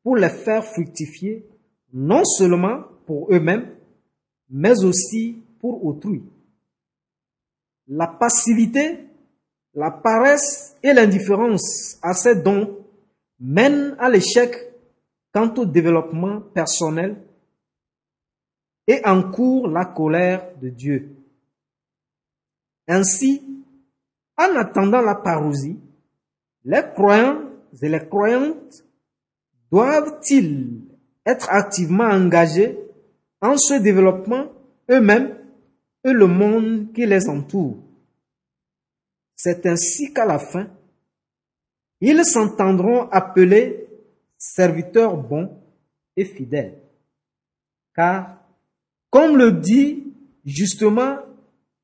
pour 0.03 0.15
les 0.15 0.29
faire 0.29 0.63
fructifier, 0.63 1.47
non 1.91 2.23
seulement 2.25 2.83
pour 3.05 3.33
eux-mêmes, 3.33 3.75
mais 4.49 4.83
aussi 4.83 5.37
pour 5.59 5.85
autrui. 5.85 6.23
La 7.87 8.07
passivité, 8.07 9.07
la 9.73 9.91
paresse 9.91 10.75
et 10.83 10.93
l'indifférence 10.93 11.97
à 12.01 12.13
ces 12.13 12.35
dons 12.35 12.77
mènent 13.39 13.95
à 13.99 14.09
l'échec 14.09 14.55
quant 15.33 15.53
au 15.57 15.65
développement 15.65 16.41
personnel 16.41 17.17
et 18.87 19.05
encourent 19.05 19.67
la 19.67 19.85
colère 19.85 20.55
de 20.61 20.69
Dieu. 20.69 21.15
Ainsi, 22.87 23.41
en 24.37 24.55
attendant 24.55 25.01
la 25.01 25.15
parousie, 25.15 25.79
les 26.65 26.83
croyants 26.93 27.41
et 27.81 27.89
les 27.89 28.07
croyantes 28.07 28.83
doivent-ils 29.71 30.81
être 31.25 31.49
activement 31.49 32.05
engagés 32.05 32.77
en 33.41 33.57
ce 33.57 33.81
développement 33.81 34.51
eux-mêmes 34.89 35.37
et 36.03 36.11
le 36.11 36.27
monde 36.27 36.91
qui 36.93 37.05
les 37.05 37.29
entoure? 37.29 37.77
C'est 39.35 39.65
ainsi 39.65 40.13
qu'à 40.13 40.25
la 40.25 40.39
fin, 40.39 40.67
ils 42.01 42.25
s'entendront 42.25 43.09
appeler 43.09 43.87
serviteurs 44.37 45.15
bons 45.15 45.57
et 46.15 46.25
fidèles. 46.25 46.79
Car, 47.95 48.42
comme 49.13 49.37
le 49.37 49.51
dit 49.51 50.11
justement 50.43 51.19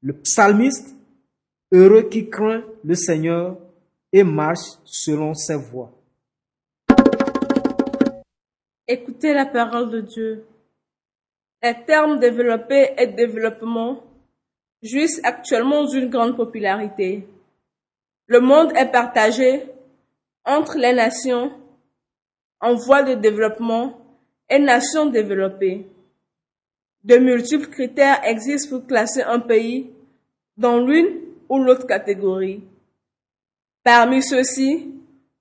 le 0.02 0.14
psalmiste, 0.14 0.96
heureux 1.72 2.10
qui 2.10 2.28
craint 2.28 2.64
le 2.84 2.96
Seigneur 2.96 3.56
et 4.12 4.24
marche 4.24 4.80
selon 4.84 5.36
ses 5.36 5.56
voies. 5.56 5.92
Écoutez 8.88 9.36
la 9.36 9.46
parole 9.46 9.92
de 9.92 10.02
Dieu. 10.02 10.44
Les 11.62 11.76
termes 11.86 12.18
développé 12.18 12.96
et 12.98 13.06
développement 13.06 14.02
jouissent 14.82 15.22
actuellement 15.24 15.86
d'une 15.86 16.10
grande 16.10 16.36
popularité. 16.36 17.28
Le 18.26 18.40
monde 18.40 18.72
est 18.76 18.92
partagé 18.92 19.66
entre 20.46 20.80
les 20.80 20.94
nations 20.94 21.52
en 22.60 22.74
voie 22.74 23.04
de 23.04 23.14
développement 23.14 24.02
et 24.50 24.58
nations 24.58 25.06
développées. 25.06 25.86
De 27.04 27.18
multiples 27.18 27.70
critères 27.70 28.22
existent 28.26 28.78
pour 28.78 28.88
classer 28.88 29.22
un 29.22 29.40
pays 29.40 29.90
dans 30.58 30.80
l'une 30.80 31.22
ou 31.48 31.60
l'autre 31.60 31.88
catégorie. 31.88 32.62
Parmi 33.84 34.22
ceux-ci, 34.22 34.94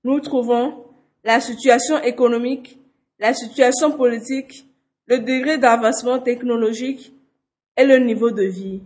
nous 0.04 0.20
trouvons 0.20 0.84
la 1.24 1.40
situation 1.40 2.00
économique, 2.02 2.78
la 3.18 3.34
situation 3.34 3.90
politique, 3.96 4.64
le 5.06 5.18
degré 5.18 5.58
d'avancement 5.58 6.20
technologique 6.20 7.12
et 7.76 7.84
le 7.84 7.98
niveau 7.98 8.30
de 8.30 8.44
vie. 8.44 8.82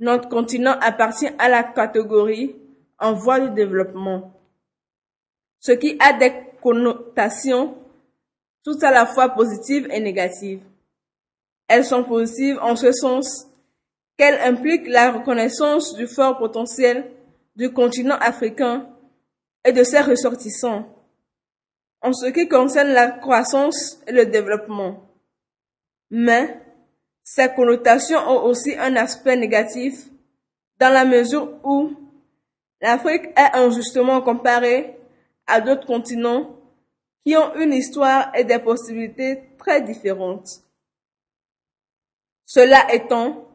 Notre 0.00 0.28
continent 0.28 0.76
appartient 0.80 1.30
à 1.38 1.48
la 1.48 1.64
catégorie 1.64 2.54
en 3.00 3.14
voie 3.14 3.40
de 3.40 3.48
développement, 3.48 4.32
ce 5.58 5.72
qui 5.72 5.96
a 5.98 6.12
des 6.12 6.32
connotations 6.62 7.74
tout 8.64 8.78
à 8.82 8.90
la 8.92 9.06
fois 9.06 9.30
positives 9.30 9.88
et 9.90 10.00
négatives. 10.00 10.62
Elles 11.68 11.84
sont 11.84 12.04
positives 12.04 12.58
en 12.60 12.76
ce 12.76 12.92
sens 12.92 13.46
qu'elles 14.16 14.40
impliquent 14.40 14.88
la 14.88 15.12
reconnaissance 15.12 15.94
du 15.94 16.06
fort 16.06 16.38
potentiel 16.38 17.10
du 17.56 17.72
continent 17.72 18.16
africain 18.20 18.88
et 19.64 19.72
de 19.72 19.84
ses 19.84 20.00
ressortissants 20.00 20.86
en 22.00 22.12
ce 22.12 22.26
qui 22.26 22.48
concerne 22.48 22.90
la 22.90 23.10
croissance 23.10 24.00
et 24.06 24.12
le 24.12 24.26
développement. 24.26 25.02
Mais 26.10 26.60
ces 27.22 27.48
connotations 27.54 28.18
ont 28.18 28.44
aussi 28.44 28.74
un 28.78 28.96
aspect 28.96 29.36
négatif 29.36 30.06
dans 30.78 30.92
la 30.92 31.04
mesure 31.04 31.52
où 31.64 31.92
l'Afrique 32.80 33.26
est 33.36 33.56
injustement 33.56 34.20
comparée 34.22 34.96
à 35.46 35.60
d'autres 35.60 35.86
continents 35.86 36.56
qui 37.26 37.36
ont 37.36 37.54
une 37.56 37.72
histoire 37.72 38.30
et 38.34 38.44
des 38.44 38.58
possibilités 38.58 39.42
très 39.58 39.82
différentes. 39.82 40.62
Cela 42.48 42.94
étant, 42.94 43.46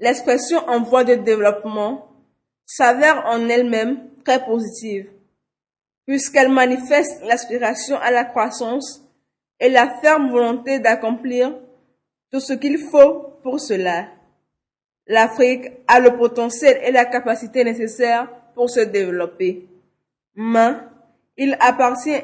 l'expression 0.00 0.58
en 0.68 0.82
voie 0.82 1.04
de 1.04 1.14
développement 1.14 2.08
s'avère 2.66 3.24
en 3.26 3.48
elle-même 3.48 4.10
très 4.24 4.44
positive, 4.44 5.08
puisqu'elle 6.04 6.48
manifeste 6.48 7.22
l'aspiration 7.24 7.96
à 7.98 8.10
la 8.10 8.24
croissance 8.24 9.02
et 9.60 9.68
la 9.68 9.88
ferme 10.00 10.32
volonté 10.32 10.80
d'accomplir 10.80 11.56
tout 12.32 12.40
ce 12.40 12.54
qu'il 12.54 12.78
faut 12.78 13.38
pour 13.44 13.60
cela. 13.60 14.08
L'Afrique 15.06 15.70
a 15.86 16.00
le 16.00 16.16
potentiel 16.16 16.80
et 16.82 16.90
la 16.90 17.04
capacité 17.04 17.62
nécessaires 17.62 18.28
pour 18.56 18.68
se 18.68 18.80
développer. 18.80 19.68
Mais 20.34 20.72
il 21.36 21.56
appartient 21.60 22.20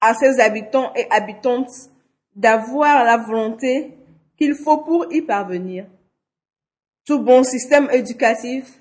à 0.00 0.14
ses 0.14 0.38
habitants 0.38 0.92
et 0.94 1.08
habitantes 1.10 1.90
d'avoir 2.36 3.04
la 3.04 3.16
volonté 3.16 3.92
qu'il 4.38 4.54
faut 4.54 4.78
pour 4.78 5.12
y 5.12 5.22
parvenir. 5.22 5.86
Tout 7.04 7.20
bon 7.20 7.44
système 7.44 7.88
éducatif 7.90 8.80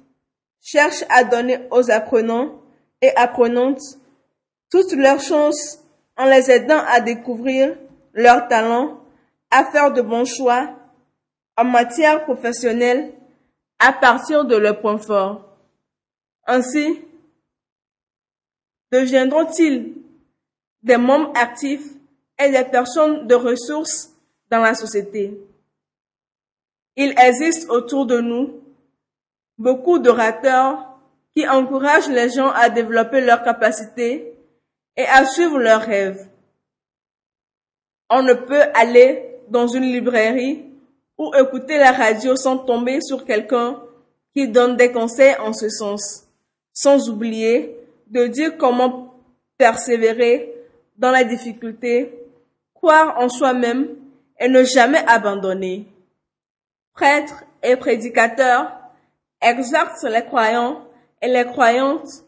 cherche 0.61 1.03
à 1.09 1.23
donner 1.23 1.59
aux 1.71 1.91
apprenants 1.91 2.61
et 3.01 3.15
apprenantes 3.15 3.81
toutes 4.71 4.93
leurs 4.93 5.21
chances 5.21 5.79
en 6.17 6.25
les 6.25 6.49
aidant 6.49 6.83
à 6.87 7.01
découvrir 7.01 7.77
leurs 8.13 8.47
talents, 8.47 8.99
à 9.51 9.65
faire 9.65 9.93
de 9.93 10.01
bons 10.01 10.25
choix 10.25 10.75
en 11.57 11.65
matière 11.65 12.23
professionnelle 12.23 13.13
à 13.79 13.93
partir 13.93 14.45
de 14.45 14.55
leurs 14.55 14.81
points 14.81 14.97
forts. 14.97 15.45
Ainsi, 16.47 17.01
deviendront-ils 18.91 19.93
des 20.83 20.97
membres 20.97 21.31
actifs 21.35 21.93
et 22.39 22.49
des 22.49 22.63
personnes 22.63 23.27
de 23.27 23.35
ressources 23.35 24.14
dans 24.49 24.62
la 24.62 24.73
société. 24.73 25.39
Il 26.95 27.13
existe 27.19 27.69
autour 27.69 28.05
de 28.05 28.19
nous 28.19 28.62
beaucoup 29.58 29.99
d'orateurs 29.99 30.95
qui 31.36 31.47
encouragent 31.47 32.10
les 32.10 32.29
gens 32.29 32.49
à 32.51 32.69
développer 32.69 33.21
leurs 33.21 33.43
capacités 33.43 34.34
et 34.95 35.05
à 35.05 35.25
suivre 35.25 35.60
leurs 35.60 35.81
rêves. 35.81 36.27
On 38.10 38.21
ne 38.21 38.34
peut 38.34 38.62
aller 38.73 39.39
dans 39.49 39.67
une 39.67 39.84
librairie 39.84 40.63
ou 41.17 41.34
écouter 41.36 41.77
la 41.77 41.91
radio 41.91 42.36
sans 42.36 42.58
tomber 42.58 43.01
sur 43.01 43.25
quelqu'un 43.25 43.81
qui 44.34 44.47
donne 44.47 44.77
des 44.77 44.91
conseils 44.91 45.36
en 45.39 45.53
ce 45.53 45.69
sens, 45.69 46.27
sans 46.73 47.10
oublier 47.10 47.75
de 48.08 48.27
dire 48.27 48.58
comment 48.58 49.13
persévérer 49.58 50.53
dans 50.97 51.12
la 51.12 51.23
difficulté, 51.23 52.13
croire 52.73 53.17
en 53.19 53.29
soi-même 53.29 53.88
et 54.39 54.47
ne 54.47 54.63
jamais 54.63 55.03
abandonner. 55.07 55.87
Prêtres 56.93 57.43
et 57.63 57.75
prédicateurs 57.75 58.71
exercent 59.41 60.03
les 60.03 60.23
croyants 60.23 60.81
et 61.21 61.27
les 61.27 61.45
croyantes 61.45 62.23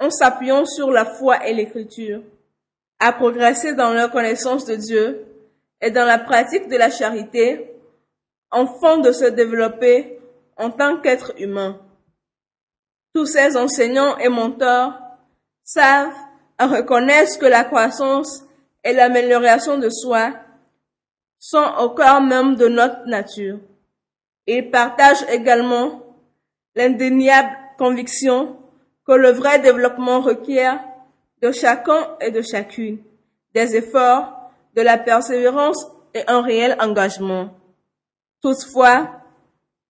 en 0.00 0.10
s'appuyant 0.10 0.64
sur 0.66 0.90
la 0.90 1.04
foi 1.04 1.46
et 1.46 1.54
l'écriture, 1.54 2.22
à 2.98 3.12
progresser 3.12 3.74
dans 3.74 3.92
leur 3.92 4.10
connaissance 4.10 4.64
de 4.64 4.74
Dieu 4.74 5.26
et 5.80 5.90
dans 5.90 6.04
la 6.04 6.18
pratique 6.18 6.68
de 6.68 6.76
la 6.76 6.90
charité, 6.90 7.70
afin 8.50 8.98
de 8.98 9.12
se 9.12 9.26
développer 9.26 10.18
en 10.56 10.70
tant 10.70 10.98
qu'être 10.98 11.32
humain. 11.38 11.80
Tous 13.14 13.26
ces 13.26 13.56
enseignants 13.56 14.16
et 14.18 14.28
mentors 14.28 14.94
savent 15.64 16.14
et 16.60 16.64
reconnaissent 16.64 17.36
que 17.36 17.46
la 17.46 17.64
croissance 17.64 18.44
et 18.84 18.92
l'amélioration 18.92 19.78
de 19.78 19.88
soi 19.88 20.32
sont 21.44 21.72
au 21.80 21.90
cœur 21.90 22.22
même 22.22 22.54
de 22.54 22.68
notre 22.68 23.04
nature. 23.06 23.58
Ils 24.46 24.70
partagent 24.70 25.26
également 25.28 26.00
l'indéniable 26.76 27.50
conviction 27.78 28.56
que 29.04 29.12
le 29.12 29.30
vrai 29.30 29.58
développement 29.58 30.20
requiert 30.20 30.78
de 31.42 31.50
chacun 31.50 32.16
et 32.20 32.30
de 32.30 32.42
chacune 32.42 33.02
des 33.54 33.74
efforts, 33.74 34.52
de 34.76 34.82
la 34.82 34.98
persévérance 34.98 35.84
et 36.14 36.22
un 36.28 36.42
réel 36.42 36.76
engagement. 36.78 37.50
Toutefois, 38.40 39.10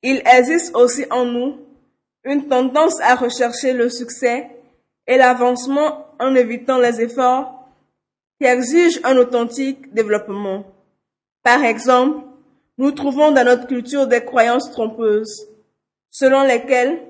il 0.02 0.22
existe 0.24 0.74
aussi 0.74 1.04
en 1.10 1.26
nous 1.26 1.58
une 2.24 2.48
tendance 2.48 2.98
à 3.02 3.14
rechercher 3.14 3.74
le 3.74 3.90
succès 3.90 4.48
et 5.06 5.18
l'avancement 5.18 6.06
en 6.18 6.34
évitant 6.34 6.78
les 6.78 7.02
efforts 7.02 7.68
qui 8.40 8.46
exigent 8.46 9.00
un 9.04 9.18
authentique 9.18 9.92
développement. 9.92 10.64
Par 11.42 11.64
exemple, 11.64 12.24
nous 12.78 12.92
trouvons 12.92 13.32
dans 13.32 13.44
notre 13.44 13.66
culture 13.66 14.06
des 14.06 14.24
croyances 14.24 14.70
trompeuses, 14.70 15.48
selon 16.10 16.42
lesquelles 16.42 17.00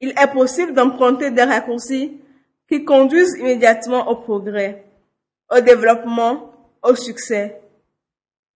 il 0.00 0.10
est 0.10 0.32
possible 0.32 0.74
d'emprunter 0.74 1.30
des 1.30 1.42
raccourcis 1.42 2.20
qui 2.68 2.84
conduisent 2.84 3.36
immédiatement 3.38 4.08
au 4.08 4.16
progrès, 4.16 4.84
au 5.50 5.60
développement, 5.60 6.50
au 6.82 6.94
succès. 6.94 7.60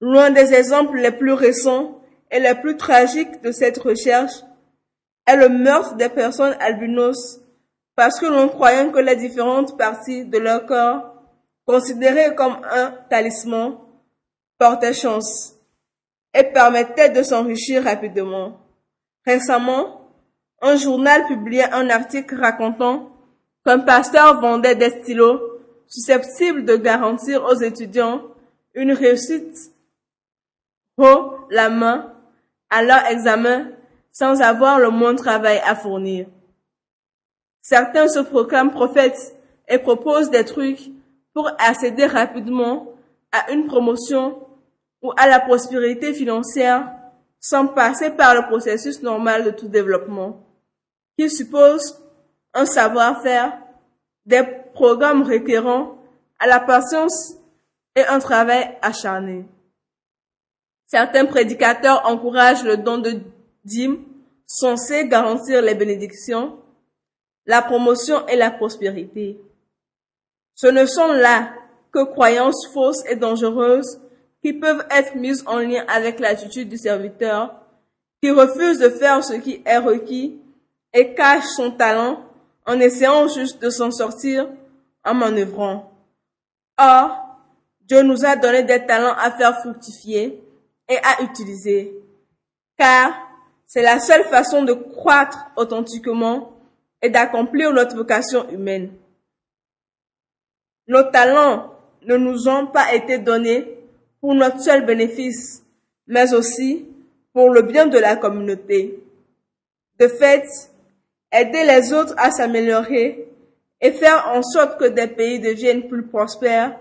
L'un 0.00 0.30
des 0.30 0.54
exemples 0.54 0.98
les 0.98 1.12
plus 1.12 1.32
récents 1.32 2.00
et 2.30 2.40
les 2.40 2.54
plus 2.54 2.76
tragiques 2.76 3.42
de 3.42 3.52
cette 3.52 3.78
recherche 3.78 4.42
est 5.26 5.36
le 5.36 5.48
meurtre 5.48 5.96
des 5.96 6.08
personnes 6.08 6.56
albinos 6.60 7.40
parce 7.94 8.20
que 8.20 8.26
l'on 8.26 8.48
croyait 8.48 8.90
que 8.90 8.98
les 8.98 9.16
différentes 9.16 9.76
parties 9.78 10.26
de 10.26 10.38
leur 10.38 10.66
corps, 10.66 11.14
considérées 11.64 12.34
comme 12.34 12.58
un 12.70 12.92
talisman, 13.08 13.78
portaient 14.58 14.92
chance 14.92 15.54
et 16.34 16.44
permettaient 16.44 17.10
de 17.10 17.22
s'enrichir 17.22 17.84
rapidement. 17.84 18.60
Récemment, 19.24 20.12
un 20.62 20.76
journal 20.76 21.26
publiait 21.26 21.72
un 21.72 21.90
article 21.90 22.36
racontant 22.36 23.10
qu'un 23.64 23.80
pasteur 23.80 24.40
vendait 24.40 24.74
des 24.74 24.90
stylos 24.90 25.40
susceptibles 25.86 26.64
de 26.64 26.76
garantir 26.76 27.44
aux 27.44 27.56
étudiants 27.56 28.22
une 28.74 28.92
réussite 28.92 29.72
haut 30.96 31.34
la 31.50 31.68
main 31.70 32.12
à 32.70 32.82
leur 32.82 33.04
examen 33.06 33.68
sans 34.10 34.40
avoir 34.40 34.78
le 34.78 34.90
moins 34.90 35.12
de 35.12 35.18
travail 35.18 35.60
à 35.66 35.74
fournir. 35.74 36.26
Certains 37.60 38.08
se 38.08 38.20
proclament 38.20 38.70
prophètes 38.70 39.36
et 39.68 39.78
proposent 39.78 40.30
des 40.30 40.44
trucs 40.44 40.90
pour 41.34 41.50
accéder 41.58 42.06
rapidement 42.06 42.92
à 43.32 43.50
une 43.52 43.66
promotion 43.66 44.45
ou 45.02 45.12
à 45.16 45.28
la 45.28 45.40
prospérité 45.40 46.14
financière 46.14 46.90
sans 47.40 47.68
passer 47.68 48.10
par 48.10 48.34
le 48.34 48.46
processus 48.48 49.02
normal 49.02 49.44
de 49.44 49.50
tout 49.50 49.68
développement, 49.68 50.44
qui 51.18 51.30
suppose 51.30 52.02
un 52.54 52.66
savoir-faire, 52.66 53.58
des 54.24 54.42
programmes 54.74 55.22
requérants 55.22 55.98
à 56.38 56.46
la 56.46 56.60
patience 56.60 57.36
et 57.94 58.04
un 58.04 58.18
travail 58.18 58.76
acharné. 58.82 59.44
Certains 60.86 61.26
prédicateurs 61.26 62.02
encouragent 62.06 62.64
le 62.64 62.76
don 62.76 62.98
de 62.98 63.20
dîmes 63.64 64.04
censés 64.46 65.08
garantir 65.08 65.62
les 65.62 65.74
bénédictions, 65.74 66.58
la 67.46 67.62
promotion 67.62 68.26
et 68.26 68.36
la 68.36 68.50
prospérité. 68.50 69.40
Ce 70.54 70.66
ne 70.66 70.86
sont 70.86 71.12
là 71.12 71.52
que 71.92 72.04
croyances 72.04 72.68
fausses 72.72 73.04
et 73.08 73.16
dangereuses 73.16 74.00
qui 74.46 74.52
peuvent 74.52 74.86
être 74.92 75.16
mises 75.16 75.42
en 75.46 75.58
lien 75.58 75.84
avec 75.88 76.20
l'attitude 76.20 76.68
du 76.68 76.78
serviteur, 76.78 77.52
qui 78.22 78.30
refuse 78.30 78.78
de 78.78 78.88
faire 78.90 79.24
ce 79.24 79.32
qui 79.32 79.60
est 79.66 79.78
requis 79.78 80.40
et 80.92 81.14
cache 81.14 81.42
son 81.56 81.72
talent 81.72 82.24
en 82.64 82.78
essayant 82.78 83.26
juste 83.26 83.60
de 83.60 83.70
s'en 83.70 83.90
sortir 83.90 84.48
en 85.04 85.14
manœuvrant. 85.14 85.90
Or, 86.78 87.40
Dieu 87.80 88.02
nous 88.02 88.24
a 88.24 88.36
donné 88.36 88.62
des 88.62 88.86
talents 88.86 89.16
à 89.18 89.32
faire 89.32 89.58
fructifier 89.62 90.40
et 90.88 90.98
à 90.98 91.24
utiliser, 91.24 91.92
car 92.78 93.14
c'est 93.66 93.82
la 93.82 93.98
seule 93.98 94.26
façon 94.26 94.62
de 94.62 94.74
croître 94.74 95.50
authentiquement 95.56 96.52
et 97.02 97.10
d'accomplir 97.10 97.72
notre 97.72 97.96
vocation 97.96 98.48
humaine. 98.50 98.92
Nos 100.86 101.02
talents 101.10 101.74
ne 102.02 102.16
nous 102.16 102.48
ont 102.48 102.68
pas 102.68 102.94
été 102.94 103.18
donnés 103.18 103.75
pour 104.20 104.34
notre 104.34 104.60
seul 104.60 104.84
bénéfice, 104.84 105.62
mais 106.06 106.32
aussi 106.34 106.86
pour 107.32 107.50
le 107.50 107.62
bien 107.62 107.86
de 107.86 107.98
la 107.98 108.16
communauté. 108.16 108.98
De 109.98 110.08
fait, 110.08 110.46
aider 111.32 111.64
les 111.64 111.92
autres 111.92 112.14
à 112.16 112.30
s'améliorer 112.30 113.28
et 113.80 113.92
faire 113.92 114.30
en 114.34 114.42
sorte 114.42 114.78
que 114.78 114.88
des 114.88 115.06
pays 115.06 115.38
deviennent 115.38 115.88
plus 115.88 116.06
prospères 116.06 116.78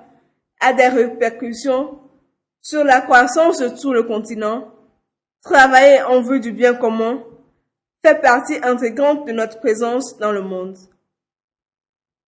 a 0.61 0.73
des 0.73 0.87
répercussions 0.87 1.99
sur 2.61 2.83
la 2.83 3.01
croissance 3.01 3.59
de 3.59 3.69
tout 3.69 3.93
le 3.93 4.03
continent. 4.03 4.71
Travailler 5.43 6.01
en 6.03 6.21
vue 6.21 6.39
du 6.39 6.51
bien 6.51 6.73
commun 6.73 7.23
fait 8.03 8.21
partie 8.21 8.57
intégrante 8.63 9.27
de 9.27 9.31
notre 9.31 9.59
présence 9.59 10.17
dans 10.17 10.31
le 10.31 10.41
monde. 10.41 10.77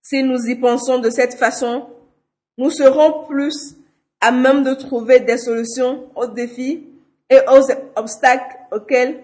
Si 0.02 0.22
nous 0.24 0.48
y 0.48 0.56
pensons 0.56 1.00
de 1.00 1.10
cette 1.10 1.36
façon, 1.36 1.90
nous 2.58 2.72
serons 2.72 3.26
plus 3.26 3.77
à 4.22 4.32
même 4.32 4.64
de 4.64 4.74
trouver 4.74 5.20
des 5.20 5.38
solutions 5.38 6.10
aux 6.16 6.28
défis 6.28 6.88
et 7.30 7.40
aux 7.50 7.72
obstacles 7.96 8.58
auxquels 8.72 9.24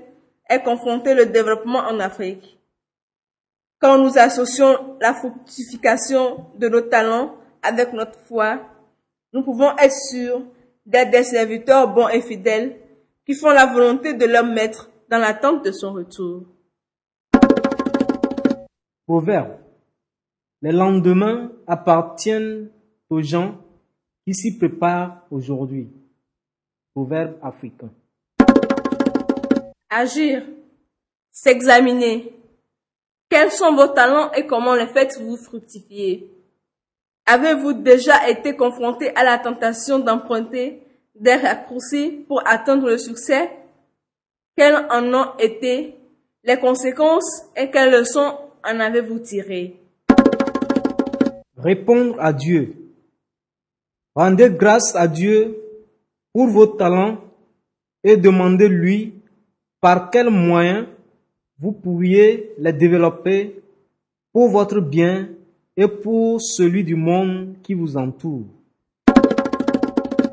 est 0.50 0.62
confronté 0.64 1.14
le 1.14 1.26
développement 1.26 1.80
en 1.80 2.00
Afrique. 2.00 2.60
Quand 3.80 3.98
nous 3.98 4.18
associons 4.18 4.98
la 5.02 5.14
fructification 5.14 6.46
de 6.58 6.70
nos 6.70 6.82
talents 6.82 7.36
avec 7.62 7.94
notre 7.94 8.20
foi, 8.20 8.60
nous 9.34 9.44
pouvons 9.44 9.76
être 9.78 9.96
sûrs 10.12 10.44
d'être 10.86 11.12
des 11.12 11.24
serviteurs 11.24 11.94
bons 11.94 12.08
et 12.10 12.22
fidèles 12.22 12.78
qui 13.26 13.34
font 13.34 13.50
la 13.50 13.66
volonté 13.66 14.14
de 14.14 14.26
leur 14.26 14.46
maître 14.46 14.90
dans 15.10 15.18
l'attente 15.18 15.66
de 15.66 15.72
son 15.72 15.94
retour. 15.94 16.44
Proverbe. 19.06 19.58
Les 20.62 20.72
lendemains 20.72 21.52
appartiennent 21.68 22.70
aux 23.10 23.22
gens 23.22 23.58
qui 24.26 24.34
s'y 24.34 24.58
préparent 24.58 25.26
aujourd'hui. 25.30 25.90
Proverbe 26.94 27.38
africain. 27.42 27.90
Agir, 29.90 30.44
s'examiner. 31.32 32.34
Quels 33.30 33.52
sont 33.52 33.76
vos 33.76 33.88
talents 33.88 34.32
et 34.34 34.46
comment 34.46 34.76
les 34.76 34.88
faites-vous 34.88 35.38
fructifier? 35.38 36.30
Avez-vous 37.26 37.74
déjà 37.74 38.30
été 38.30 38.56
confronté 38.56 39.16
à 39.16 39.24
la 39.24 39.40
tentation 39.40 39.98
d'emprunter 39.98 40.84
des 41.16 41.36
raccourcis 41.36 42.26
pour 42.28 42.46
atteindre 42.46 42.90
le 42.90 42.98
succès? 42.98 43.50
Quelles 44.56 44.86
en 44.92 45.14
ont 45.14 45.38
été 45.40 45.96
les 46.44 46.60
conséquences 46.60 47.46
et 47.56 47.72
quelles 47.72 47.92
leçons 47.92 48.38
en 48.64 48.80
avez-vous 48.80 49.20
tirées? 49.20 49.80
Répondre 51.58 52.18
à 52.20 52.34
Dieu. 52.34 52.83
Rendez 54.16 54.52
grâce 54.52 54.96
à 54.96 55.08
Dieu 55.08 55.58
pour 56.34 56.48
vos 56.48 56.68
talents 56.68 57.18
et 58.04 58.16
demandez-lui 58.16 59.16
par 59.82 60.12
quels 60.12 60.30
moyens 60.30 60.86
vous 61.58 61.72
pourriez 61.72 62.54
les 62.60 62.74
développer 62.74 63.64
pour 64.32 64.50
votre 64.50 64.82
bien 64.82 65.30
et 65.76 65.88
pour 65.88 66.40
celui 66.40 66.84
du 66.84 66.96
monde 66.96 67.56
qui 67.64 67.74
vous 67.74 67.98
entoure. 67.98 68.46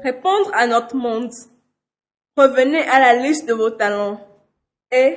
Répondre 0.03 0.51
à 0.53 0.67
notre 0.67 0.97
monde. 0.97 1.31
Revenez 2.37 2.83
à 2.83 3.01
la 3.01 3.23
liste 3.23 3.49
de 3.49 3.55
vos 3.55 3.71
talents 3.71 4.21
et, 4.93 5.17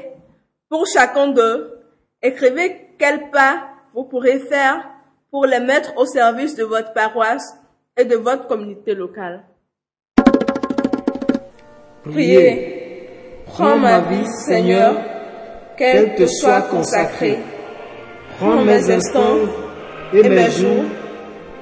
pour 0.70 0.86
chacun 0.88 1.28
d'eux, 1.28 1.80
écrivez 2.22 2.96
quel 2.98 3.30
pas 3.30 3.70
vous 3.94 4.06
pourrez 4.06 4.40
faire 4.40 4.90
pour 5.32 5.46
les 5.46 5.60
mettre 5.60 5.98
au 5.98 6.06
service 6.06 6.56
de 6.56 6.64
votre 6.64 6.94
paroisse 6.94 7.58
et 7.98 8.06
de 8.06 8.16
votre 8.16 8.48
communauté 8.48 8.96
locale. 8.96 9.44
Priez. 12.04 12.70
Prends 13.46 13.78
ma 13.78 14.00
vie, 14.00 14.26
Seigneur, 14.26 14.96
qu'elle 15.78 16.16
te 16.16 16.26
soit 16.26 16.64
consacrée. 16.64 17.38
Prends 18.38 18.64
mes 18.64 18.90
instants 18.90 19.38
et 20.12 20.28
mes 20.28 20.50
jours, 20.50 20.86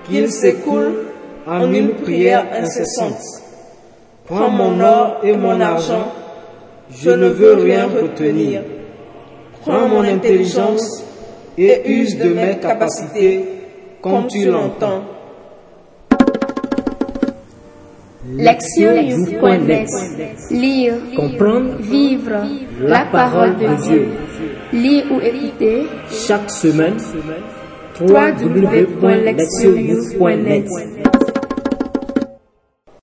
qu'ils 0.06 0.32
s'écoulent 0.32 1.08
en 1.46 1.72
une 1.74 1.96
prière 1.96 2.46
incessante. 2.54 3.22
Prends 4.26 4.50
mon 4.50 4.80
or 4.80 5.20
et 5.24 5.36
mon 5.36 5.60
argent, 5.60 6.14
je 6.92 7.10
ne 7.10 7.28
veux 7.28 7.56
rien 7.56 7.88
retenir. 7.88 8.62
Prends 9.62 9.88
mon 9.88 10.04
intelligence 10.04 11.04
et 11.58 11.90
use 11.90 12.18
de 12.18 12.30
mes 12.30 12.58
capacités 12.60 13.44
comme 14.02 14.28
tu 14.28 14.46
l'entends. 14.46 15.04
Lectionnews.net 18.38 19.88
Lire, 20.52 20.94
comprendre, 21.16 21.78
vivre 21.80 22.46
la 22.80 23.06
parole 23.12 23.58
de 23.58 23.68
Dieu. 23.84 24.08
Lire 24.74 25.06
ou 25.12 25.20
écouter 25.20 25.88
chaque 26.28 26.52
semaine 26.52 26.98
www.lectionnews.net 28.00 30.68